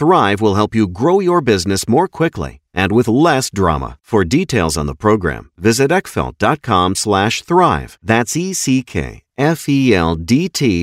Thrive 0.00 0.40
will 0.40 0.54
help 0.54 0.74
you 0.74 0.88
grow 0.88 1.20
your 1.20 1.42
business 1.42 1.86
more 1.86 2.08
quickly 2.08 2.60
and 2.72 2.90
with 2.90 3.06
less 3.06 3.50
drama. 3.50 3.98
For 4.02 4.24
details 4.24 4.78
on 4.78 4.86
the 4.86 4.94
program, 4.94 5.50
visit 5.58 5.90
eckfeldt.com 5.90 6.94
slash 6.94 7.42
thrive. 7.42 7.98
That's 8.02 8.34
E-C-K-F-E-L-D-T 8.34 9.28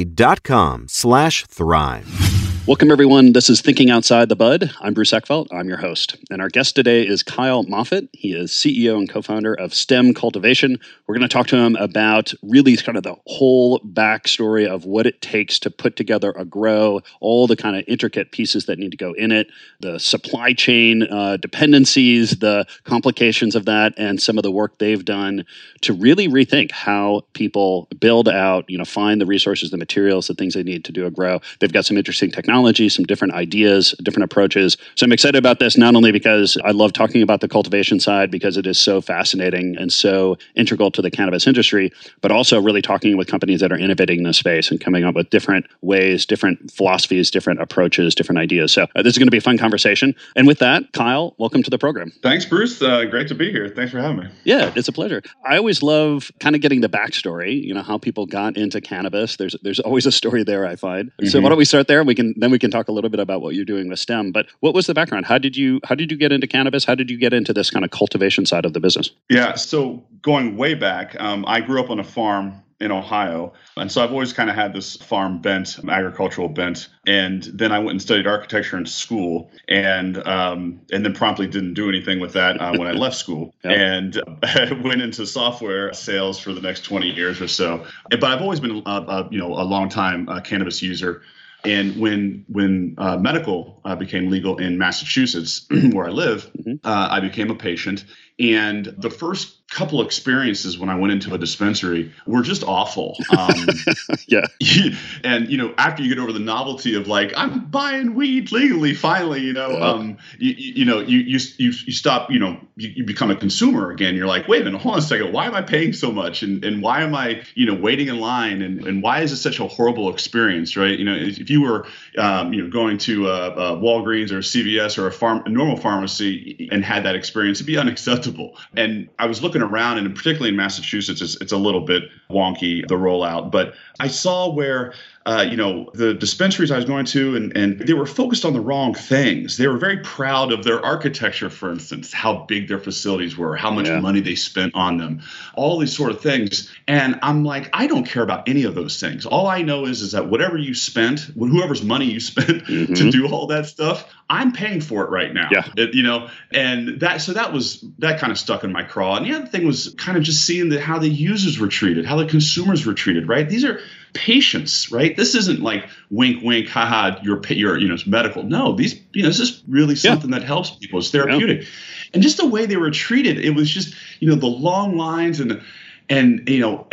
dot 0.05 0.43
com 0.43 0.85
slash 0.87 1.47
thrive. 1.47 2.26
Welcome, 2.67 2.91
everyone. 2.91 3.31
This 3.31 3.49
is 3.49 3.61
Thinking 3.61 3.89
Outside 3.89 4.27
the 4.27 4.35
Bud. 4.35 4.71
I'm 4.81 4.93
Bruce 4.93 5.11
Eckfeldt. 5.11 5.47
I'm 5.53 5.69
your 5.69 5.77
host. 5.77 6.17
And 6.29 6.41
our 6.41 6.49
guest 6.49 6.75
today 6.75 7.07
is 7.07 7.23
Kyle 7.23 7.63
Moffitt. 7.63 8.09
He 8.11 8.33
is 8.33 8.51
CEO 8.51 8.97
and 8.97 9.09
co 9.09 9.21
founder 9.21 9.53
of 9.53 9.73
STEM 9.73 10.13
Cultivation. 10.13 10.77
We're 11.07 11.15
going 11.15 11.25
to 11.25 11.33
talk 11.33 11.47
to 11.47 11.55
him 11.55 11.77
about 11.77 12.33
really 12.43 12.75
kind 12.75 12.97
of 12.97 13.03
the 13.03 13.15
whole 13.25 13.79
backstory 13.79 14.67
of 14.67 14.83
what 14.83 15.07
it 15.07 15.21
takes 15.21 15.59
to 15.59 15.71
put 15.71 15.95
together 15.95 16.31
a 16.31 16.43
grow, 16.43 16.99
all 17.21 17.47
the 17.47 17.55
kind 17.55 17.77
of 17.77 17.85
intricate 17.87 18.33
pieces 18.33 18.65
that 18.65 18.79
need 18.79 18.91
to 18.91 18.97
go 18.97 19.13
in 19.13 19.31
it, 19.31 19.47
the 19.79 19.97
supply 19.97 20.51
chain 20.51 21.03
uh, 21.03 21.37
dependencies, 21.37 22.31
the 22.31 22.65
complications 22.83 23.55
of 23.55 23.63
that, 23.63 23.93
and 23.95 24.21
some 24.21 24.37
of 24.37 24.43
the 24.43 24.51
work 24.51 24.77
they've 24.77 25.05
done 25.05 25.45
to 25.83 25.93
really 25.93 26.27
rethink 26.27 26.71
how 26.71 27.21
people 27.31 27.87
build 27.97 28.27
out, 28.27 28.69
you 28.69 28.77
know, 28.77 28.83
find 28.83 29.21
the 29.21 29.25
resources, 29.25 29.71
the 29.71 29.77
materials, 29.77 30.27
the 30.27 30.33
things 30.33 30.53
they 30.53 30.63
need 30.63 30.83
to 30.83 30.91
do 30.91 31.05
a 31.05 31.11
grow. 31.11 31.39
They've 31.61 31.71
got 31.71 31.85
some 31.85 31.95
interesting 31.95 32.29
technology 32.29 32.56
technology, 32.57 32.89
some 32.89 33.05
different 33.05 33.35
ideas, 33.35 33.93
different 34.01 34.23
approaches. 34.23 34.77
So 34.95 35.05
I'm 35.05 35.11
excited 35.11 35.37
about 35.37 35.59
this 35.59 35.77
not 35.77 35.95
only 35.95 36.11
because 36.11 36.57
I 36.65 36.71
love 36.71 36.91
talking 36.91 37.21
about 37.21 37.39
the 37.41 37.47
cultivation 37.47 37.99
side 37.99 38.31
because 38.31 38.57
it 38.57 38.65
is 38.65 38.79
so 38.79 38.99
fascinating 38.99 39.77
and 39.77 39.93
so 39.93 40.37
integral 40.55 40.89
to 40.91 41.03
the 41.03 41.11
cannabis 41.11 41.45
industry, 41.45 41.91
but 42.21 42.31
also 42.31 42.59
really 42.59 42.81
talking 42.81 43.15
with 43.15 43.27
companies 43.27 43.59
that 43.59 43.71
are 43.71 43.77
innovating 43.77 44.19
in 44.19 44.23
this 44.23 44.39
space 44.39 44.71
and 44.71 44.81
coming 44.81 45.03
up 45.03 45.13
with 45.13 45.29
different 45.29 45.67
ways, 45.81 46.25
different 46.25 46.71
philosophies, 46.71 47.29
different 47.29 47.61
approaches, 47.61 48.15
different 48.15 48.39
ideas. 48.39 48.73
So 48.73 48.87
uh, 48.95 49.03
this 49.03 49.13
is 49.13 49.19
going 49.19 49.27
to 49.27 49.31
be 49.31 49.37
a 49.37 49.41
fun 49.41 49.59
conversation. 49.59 50.15
And 50.35 50.47
with 50.47 50.57
that, 50.57 50.93
Kyle, 50.93 51.35
welcome 51.37 51.61
to 51.61 51.69
the 51.69 51.77
program. 51.77 52.11
Thanks, 52.23 52.45
Bruce. 52.45 52.81
Uh, 52.81 53.05
great 53.05 53.27
to 53.27 53.35
be 53.35 53.51
here. 53.51 53.69
Thanks 53.69 53.91
for 53.91 53.99
having 53.99 54.17
me. 54.17 54.29
Yeah, 54.45 54.73
it's 54.75 54.87
a 54.87 54.91
pleasure. 54.91 55.21
I 55.45 55.57
always 55.57 55.83
love 55.83 56.31
kind 56.39 56.55
of 56.55 56.61
getting 56.63 56.81
the 56.81 56.89
backstory. 56.89 57.61
You 57.61 57.75
know 57.75 57.83
how 57.83 57.99
people 57.99 58.25
got 58.25 58.57
into 58.57 58.81
cannabis. 58.81 59.35
There's 59.37 59.55
there's 59.61 59.79
always 59.79 60.07
a 60.07 60.11
story 60.11 60.43
there. 60.43 60.65
I 60.65 60.75
find. 60.75 61.11
Mm-hmm. 61.11 61.27
So 61.27 61.39
why 61.39 61.49
don't 61.49 61.57
we 61.59 61.65
start 61.65 61.87
there? 61.87 62.03
We 62.03 62.15
can 62.15 62.33
then 62.47 62.51
we 62.53 62.59
can 62.59 62.71
talk 62.71 62.87
a 62.87 62.93
little 62.93 63.09
bit 63.09 63.19
about 63.19 63.41
what 63.41 63.55
you're 63.55 63.65
doing 63.65 63.89
with 63.89 63.99
STEM. 63.99 64.31
But 64.31 64.47
what 64.61 64.73
was 64.73 64.87
the 64.87 64.93
background? 64.93 65.25
How 65.25 65.37
did 65.37 65.57
you 65.57 65.81
how 65.83 65.95
did 65.95 66.11
you 66.11 66.17
get 66.17 66.31
into 66.31 66.47
cannabis? 66.47 66.85
How 66.85 66.95
did 66.95 67.11
you 67.11 67.17
get 67.17 67.33
into 67.33 67.51
this 67.51 67.69
kind 67.69 67.83
of 67.83 67.91
cultivation 67.91 68.45
side 68.45 68.65
of 68.65 68.71
the 68.71 68.79
business? 68.79 69.11
Yeah, 69.29 69.55
so 69.55 70.01
going 70.21 70.55
way 70.55 70.73
back, 70.73 71.19
um, 71.19 71.43
I 71.45 71.59
grew 71.59 71.83
up 71.83 71.89
on 71.89 71.99
a 71.99 72.05
farm 72.05 72.63
in 72.79 72.91
Ohio. 72.91 73.53
And 73.75 73.91
so 73.91 74.03
I've 74.03 74.11
always 74.11 74.31
kind 74.31 74.51
of 74.51 74.55
had 74.55 74.71
this 74.71 74.97
farm 74.97 75.41
bent, 75.41 75.79
agricultural 75.89 76.47
bent. 76.49 76.89
And 77.07 77.43
then 77.43 77.71
I 77.71 77.79
went 77.79 77.91
and 77.91 78.01
studied 78.01 78.27
architecture 78.27 78.77
in 78.77 78.85
school 78.85 79.49
and 79.67 80.25
um, 80.25 80.79
and 80.93 81.03
then 81.03 81.13
promptly 81.13 81.47
didn't 81.47 81.73
do 81.73 81.89
anything 81.89 82.21
with 82.21 82.33
that 82.33 82.61
uh, 82.61 82.77
when 82.77 82.87
I 82.87 82.91
left 82.91 83.17
school 83.17 83.53
and 83.63 84.15
went 84.83 85.01
into 85.01 85.25
software 85.25 85.91
sales 85.93 86.39
for 86.39 86.53
the 86.53 86.61
next 86.61 86.81
20 86.81 87.09
years 87.09 87.41
or 87.41 87.47
so. 87.49 87.85
But 88.09 88.23
I've 88.23 88.41
always 88.41 88.61
been, 88.61 88.83
a, 88.85 88.89
a 88.89 89.27
you 89.31 89.39
know, 89.39 89.53
a 89.53 89.65
long 89.65 89.89
time 89.89 90.29
uh, 90.29 90.39
cannabis 90.39 90.81
user. 90.81 91.23
And 91.67 91.99
when 91.99 92.45
when 92.47 92.95
uh, 92.97 93.17
medical 93.17 93.81
uh, 93.83 93.95
became 93.95 94.29
legal 94.29 94.57
in 94.57 94.77
Massachusetts, 94.77 95.65
where 95.91 96.07
I 96.07 96.11
live, 96.11 96.49
mm-hmm. 96.53 96.87
uh, 96.87 97.07
I 97.11 97.19
became 97.19 97.51
a 97.51 97.55
patient. 97.55 98.05
And 98.39 98.85
the 98.97 99.09
first 99.09 99.57
couple 99.69 100.01
experiences 100.01 100.77
when 100.77 100.89
I 100.89 100.95
went 100.95 101.11
into 101.11 101.33
a 101.33 101.37
dispensary 101.37 102.13
were 102.25 102.41
just 102.41 102.63
awful. 102.63 103.17
Um, 103.37 103.67
yeah. 104.27 104.45
And, 105.23 105.49
you 105.49 105.57
know, 105.57 105.73
after 105.77 106.03
you 106.03 106.09
get 106.09 106.21
over 106.21 106.31
the 106.31 106.39
novelty 106.39 106.95
of 106.95 107.07
like, 107.07 107.33
I'm 107.35 107.65
buying 107.65 108.13
weed 108.13 108.51
legally, 108.51 108.93
finally, 108.93 109.41
you 109.41 109.51
know, 109.51 109.81
um, 109.81 110.17
you, 110.37 110.53
you, 110.57 110.85
know, 110.85 110.99
you, 110.99 111.19
you, 111.19 111.39
you, 111.57 111.73
you 111.85 111.91
stop, 111.91 112.31
you 112.31 112.39
know, 112.39 112.57
you, 112.77 112.89
you, 112.97 113.03
become 113.03 113.29
a 113.31 113.35
consumer 113.35 113.91
again. 113.91 114.15
You're 114.15 114.27
like, 114.27 114.47
wait 114.47 114.61
a 114.61 114.65
minute, 114.65 114.79
hold 114.79 114.93
on 114.93 114.99
a 114.99 115.01
second. 115.01 115.33
Why 115.33 115.47
am 115.47 115.55
I 115.55 115.61
paying 115.61 115.91
so 115.91 116.11
much? 116.11 116.43
And, 116.43 116.63
and 116.63 116.81
why 116.81 117.01
am 117.01 117.15
I, 117.15 117.43
you 117.55 117.65
know, 117.65 117.73
waiting 117.73 118.07
in 118.07 118.19
line? 118.19 118.61
And, 118.61 118.85
and 118.85 119.01
why 119.01 119.21
is 119.21 119.31
it 119.31 119.37
such 119.37 119.59
a 119.59 119.67
horrible 119.67 120.13
experience, 120.13 120.77
right? 120.77 120.97
You 120.97 121.05
know, 121.05 121.15
if 121.15 121.49
you 121.49 121.61
were, 121.61 121.87
um, 122.17 122.53
you 122.53 122.63
know, 122.63 122.69
going 122.69 122.99
to 122.99 123.29
a, 123.29 123.51
a 123.51 123.77
Walgreens 123.77 124.31
or 124.31 124.37
a 124.37 124.41
CVS 124.41 124.97
or 124.97 125.07
a 125.07 125.11
farm, 125.11 125.43
a 125.45 125.49
normal 125.49 125.77
pharmacy 125.77 126.69
and 126.71 126.85
had 126.85 127.03
that 127.05 127.15
experience, 127.15 127.57
it'd 127.57 127.67
be 127.67 127.77
unacceptable 127.77 128.26
unacceptable. 128.27 128.57
And 128.75 129.09
I 129.19 129.25
was 129.25 129.41
looking 129.41 129.61
around, 129.61 129.97
and 129.97 130.15
particularly 130.15 130.49
in 130.49 130.55
Massachusetts, 130.55 131.21
it's, 131.21 131.35
it's 131.41 131.51
a 131.51 131.57
little 131.57 131.81
bit 131.81 132.03
wonky 132.29 132.87
the 132.87 132.95
rollout. 132.95 133.51
But 133.51 133.73
I 133.99 134.07
saw 134.07 134.51
where 134.51 134.93
uh, 135.27 135.41
you 135.41 135.57
know, 135.57 135.89
the 135.93 136.13
dispensaries 136.13 136.71
I 136.71 136.77
was 136.77 136.85
going 136.85 137.05
to, 137.07 137.35
and, 137.35 137.55
and 137.57 137.79
they 137.81 137.91
were 137.91 138.05
focused 138.05 138.45
on 138.45 138.53
the 138.53 138.61
wrong 138.61 138.93
things. 138.93 139.57
They 139.57 139.67
were 139.67 139.77
very 139.77 139.97
proud 139.97 140.53
of 140.53 140.63
their 140.63 140.83
architecture, 140.85 141.49
for 141.49 141.69
instance, 141.69 142.13
how 142.13 142.45
big 142.47 142.69
their 142.69 142.79
facilities 142.79 143.37
were, 143.37 143.57
how 143.57 143.69
much 143.69 143.87
yeah. 143.87 143.99
money 143.99 144.21
they 144.21 144.35
spent 144.35 144.73
on 144.73 144.97
them, 144.97 145.21
all 145.53 145.79
these 145.79 145.93
sort 145.93 146.11
of 146.11 146.21
things. 146.21 146.71
And 146.87 147.19
I'm 147.21 147.43
like, 147.43 147.69
I 147.73 147.87
don't 147.87 148.05
care 148.05 148.23
about 148.23 148.47
any 148.47 148.63
of 148.63 148.73
those 148.73 149.01
things. 149.01 149.25
All 149.25 149.47
I 149.47 149.63
know 149.63 149.85
is, 149.85 150.01
is 150.01 150.13
that 150.13 150.29
whatever 150.29 150.57
you 150.57 150.73
spent, 150.73 151.19
whoever's 151.37 151.83
money 151.83 152.05
you 152.05 152.19
spent 152.21 152.63
mm-hmm. 152.63 152.93
to 152.93 153.11
do 153.11 153.27
all 153.27 153.47
that 153.47 153.65
stuff, 153.65 154.09
I'm 154.29 154.51
paying 154.51 154.81
for 154.81 155.03
it 155.05 155.09
right 155.09 155.33
now. 155.33 155.49
Yeah. 155.51 155.67
It, 155.77 155.93
you 155.93 156.03
know, 156.03 156.29
and 156.51 156.99
that, 156.99 157.21
so 157.21 157.33
that 157.33 157.53
was, 157.53 157.85
that 157.99 158.19
kind 158.19 158.31
of 158.31 158.37
stuck 158.37 158.63
in 158.63 158.71
my 158.71 158.83
craw. 158.83 159.15
And 159.15 159.25
the 159.25 159.33
other 159.33 159.47
thing 159.47 159.65
was 159.65 159.95
kind 159.97 160.17
of 160.17 160.23
just 160.23 160.45
seeing 160.45 160.69
the, 160.69 160.81
how 160.81 160.99
the 160.99 161.07
users 161.07 161.59
were 161.59 161.67
treated, 161.67 162.05
how 162.05 162.17
the 162.17 162.25
consumers 162.25 162.85
were 162.85 162.93
treated, 162.93 163.27
right? 163.27 163.47
These 163.47 163.63
are, 163.63 163.79
patients, 164.13 164.91
right? 164.91 165.15
This 165.15 165.35
isn't 165.35 165.59
like 165.59 165.87
wink, 166.09 166.43
wink, 166.43 166.69
haha, 166.69 167.19
you're, 167.21 167.39
you're 167.49 167.77
you 167.77 167.87
know, 167.87 167.93
it's 167.93 168.07
medical. 168.07 168.41
No, 168.41 168.73
these, 168.73 168.99
you 169.13 169.21
know, 169.21 169.27
this 169.27 169.39
is 169.39 169.61
really 169.67 169.95
something 169.95 170.31
yeah. 170.31 170.39
that 170.39 170.45
helps 170.45 170.71
people. 170.71 170.99
It's 170.99 171.11
therapeutic. 171.11 171.61
Yeah. 171.61 171.67
And 172.15 172.23
just 172.23 172.37
the 172.37 172.47
way 172.47 172.65
they 172.65 172.77
were 172.77 172.89
treated, 172.89 173.37
it 173.37 173.51
was 173.51 173.69
just, 173.69 173.93
you 174.19 174.27
know, 174.27 174.35
the 174.35 174.47
long 174.47 174.97
lines 174.97 175.39
and, 175.39 175.61
and, 176.09 176.49
you 176.49 176.59
know, 176.59 176.87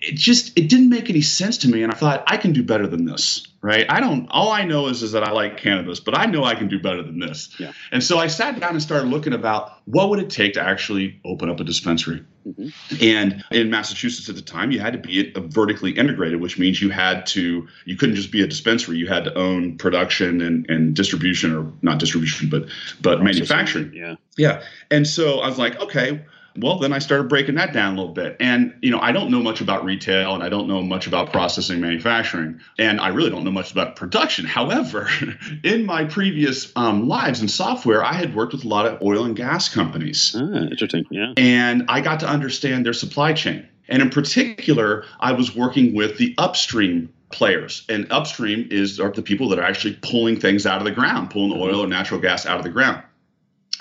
it 0.00 0.14
just 0.14 0.56
it 0.58 0.68
didn't 0.68 0.88
make 0.88 1.10
any 1.10 1.20
sense 1.22 1.58
to 1.58 1.68
me 1.68 1.82
and 1.82 1.92
i 1.92 1.96
thought 1.96 2.22
i 2.26 2.36
can 2.36 2.52
do 2.52 2.62
better 2.62 2.86
than 2.86 3.04
this 3.04 3.46
right? 3.60 3.86
I 3.90 4.00
don't 4.00 4.28
all 4.30 4.52
i 4.52 4.64
know 4.64 4.86
is 4.86 5.02
is 5.02 5.12
that 5.12 5.24
i 5.24 5.30
like 5.32 5.56
cannabis 5.56 6.00
but 6.00 6.16
i 6.16 6.26
know 6.26 6.44
i 6.44 6.54
can 6.54 6.68
do 6.68 6.78
better 6.80 7.02
than 7.02 7.18
this. 7.18 7.54
Yeah. 7.58 7.72
and 7.90 8.02
so 8.02 8.18
i 8.18 8.26
sat 8.26 8.58
down 8.60 8.72
and 8.72 8.82
started 8.82 9.08
looking 9.08 9.32
about 9.32 9.78
what 9.86 10.10
would 10.10 10.20
it 10.20 10.30
take 10.30 10.54
to 10.54 10.62
actually 10.62 11.20
open 11.24 11.50
up 11.50 11.60
a 11.60 11.64
dispensary. 11.64 12.24
Mm-hmm. 12.46 12.68
and 13.02 13.44
in 13.50 13.68
massachusetts 13.68 14.28
at 14.28 14.36
the 14.36 14.42
time 14.42 14.70
you 14.70 14.80
had 14.80 14.92
to 14.94 14.98
be 14.98 15.32
vertically 15.36 15.90
integrated 15.90 16.40
which 16.40 16.58
means 16.58 16.80
you 16.80 16.88
had 16.88 17.26
to 17.26 17.66
you 17.84 17.96
couldn't 17.96 18.14
just 18.14 18.30
be 18.32 18.42
a 18.42 18.46
dispensary. 18.46 18.96
You 18.96 19.06
had 19.06 19.24
to 19.24 19.34
own 19.34 19.76
production 19.76 20.40
and, 20.40 20.68
and 20.70 20.94
distribution 20.94 21.54
or 21.54 21.70
not 21.82 21.98
distribution 21.98 22.48
but 22.48 22.66
but 23.02 23.22
manufacturing. 23.22 23.92
yeah. 23.92 24.14
Yeah. 24.36 24.62
And 24.90 25.06
so 25.06 25.40
i 25.40 25.48
was 25.48 25.58
like 25.58 25.78
okay 25.80 26.24
well, 26.56 26.78
then 26.78 26.92
I 26.92 26.98
started 26.98 27.28
breaking 27.28 27.54
that 27.56 27.72
down 27.72 27.94
a 27.94 27.96
little 27.96 28.12
bit. 28.12 28.36
And, 28.40 28.74
you 28.82 28.90
know, 28.90 29.00
I 29.00 29.12
don't 29.12 29.30
know 29.30 29.40
much 29.40 29.60
about 29.60 29.84
retail 29.84 30.34
and 30.34 30.42
I 30.42 30.48
don't 30.48 30.66
know 30.66 30.82
much 30.82 31.06
about 31.06 31.32
processing 31.32 31.80
manufacturing. 31.80 32.60
And 32.78 33.00
I 33.00 33.08
really 33.08 33.30
don't 33.30 33.44
know 33.44 33.50
much 33.50 33.70
about 33.70 33.96
production. 33.96 34.44
However, 34.44 35.08
in 35.64 35.86
my 35.86 36.04
previous 36.04 36.72
um, 36.76 37.08
lives 37.08 37.40
in 37.40 37.48
software, 37.48 38.04
I 38.04 38.14
had 38.14 38.34
worked 38.34 38.52
with 38.52 38.64
a 38.64 38.68
lot 38.68 38.86
of 38.86 39.00
oil 39.02 39.24
and 39.24 39.36
gas 39.36 39.68
companies. 39.68 40.34
Ah, 40.36 40.62
interesting. 40.70 41.04
Yeah. 41.10 41.32
And 41.36 41.84
I 41.88 42.00
got 42.00 42.20
to 42.20 42.28
understand 42.28 42.84
their 42.84 42.92
supply 42.92 43.32
chain. 43.32 43.68
And 43.88 44.02
in 44.02 44.10
particular, 44.10 45.04
I 45.20 45.32
was 45.32 45.54
working 45.56 45.94
with 45.94 46.18
the 46.18 46.34
upstream 46.38 47.12
players. 47.30 47.84
And 47.88 48.10
upstream 48.10 48.68
is 48.70 49.00
are 49.00 49.10
the 49.10 49.22
people 49.22 49.48
that 49.50 49.58
are 49.58 49.64
actually 49.64 49.98
pulling 50.02 50.40
things 50.40 50.66
out 50.66 50.78
of 50.78 50.84
the 50.84 50.90
ground, 50.90 51.30
pulling 51.30 51.58
oil 51.58 51.80
or 51.80 51.86
natural 51.86 52.20
gas 52.20 52.46
out 52.46 52.58
of 52.58 52.64
the 52.64 52.70
ground. 52.70 53.02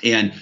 And 0.04 0.34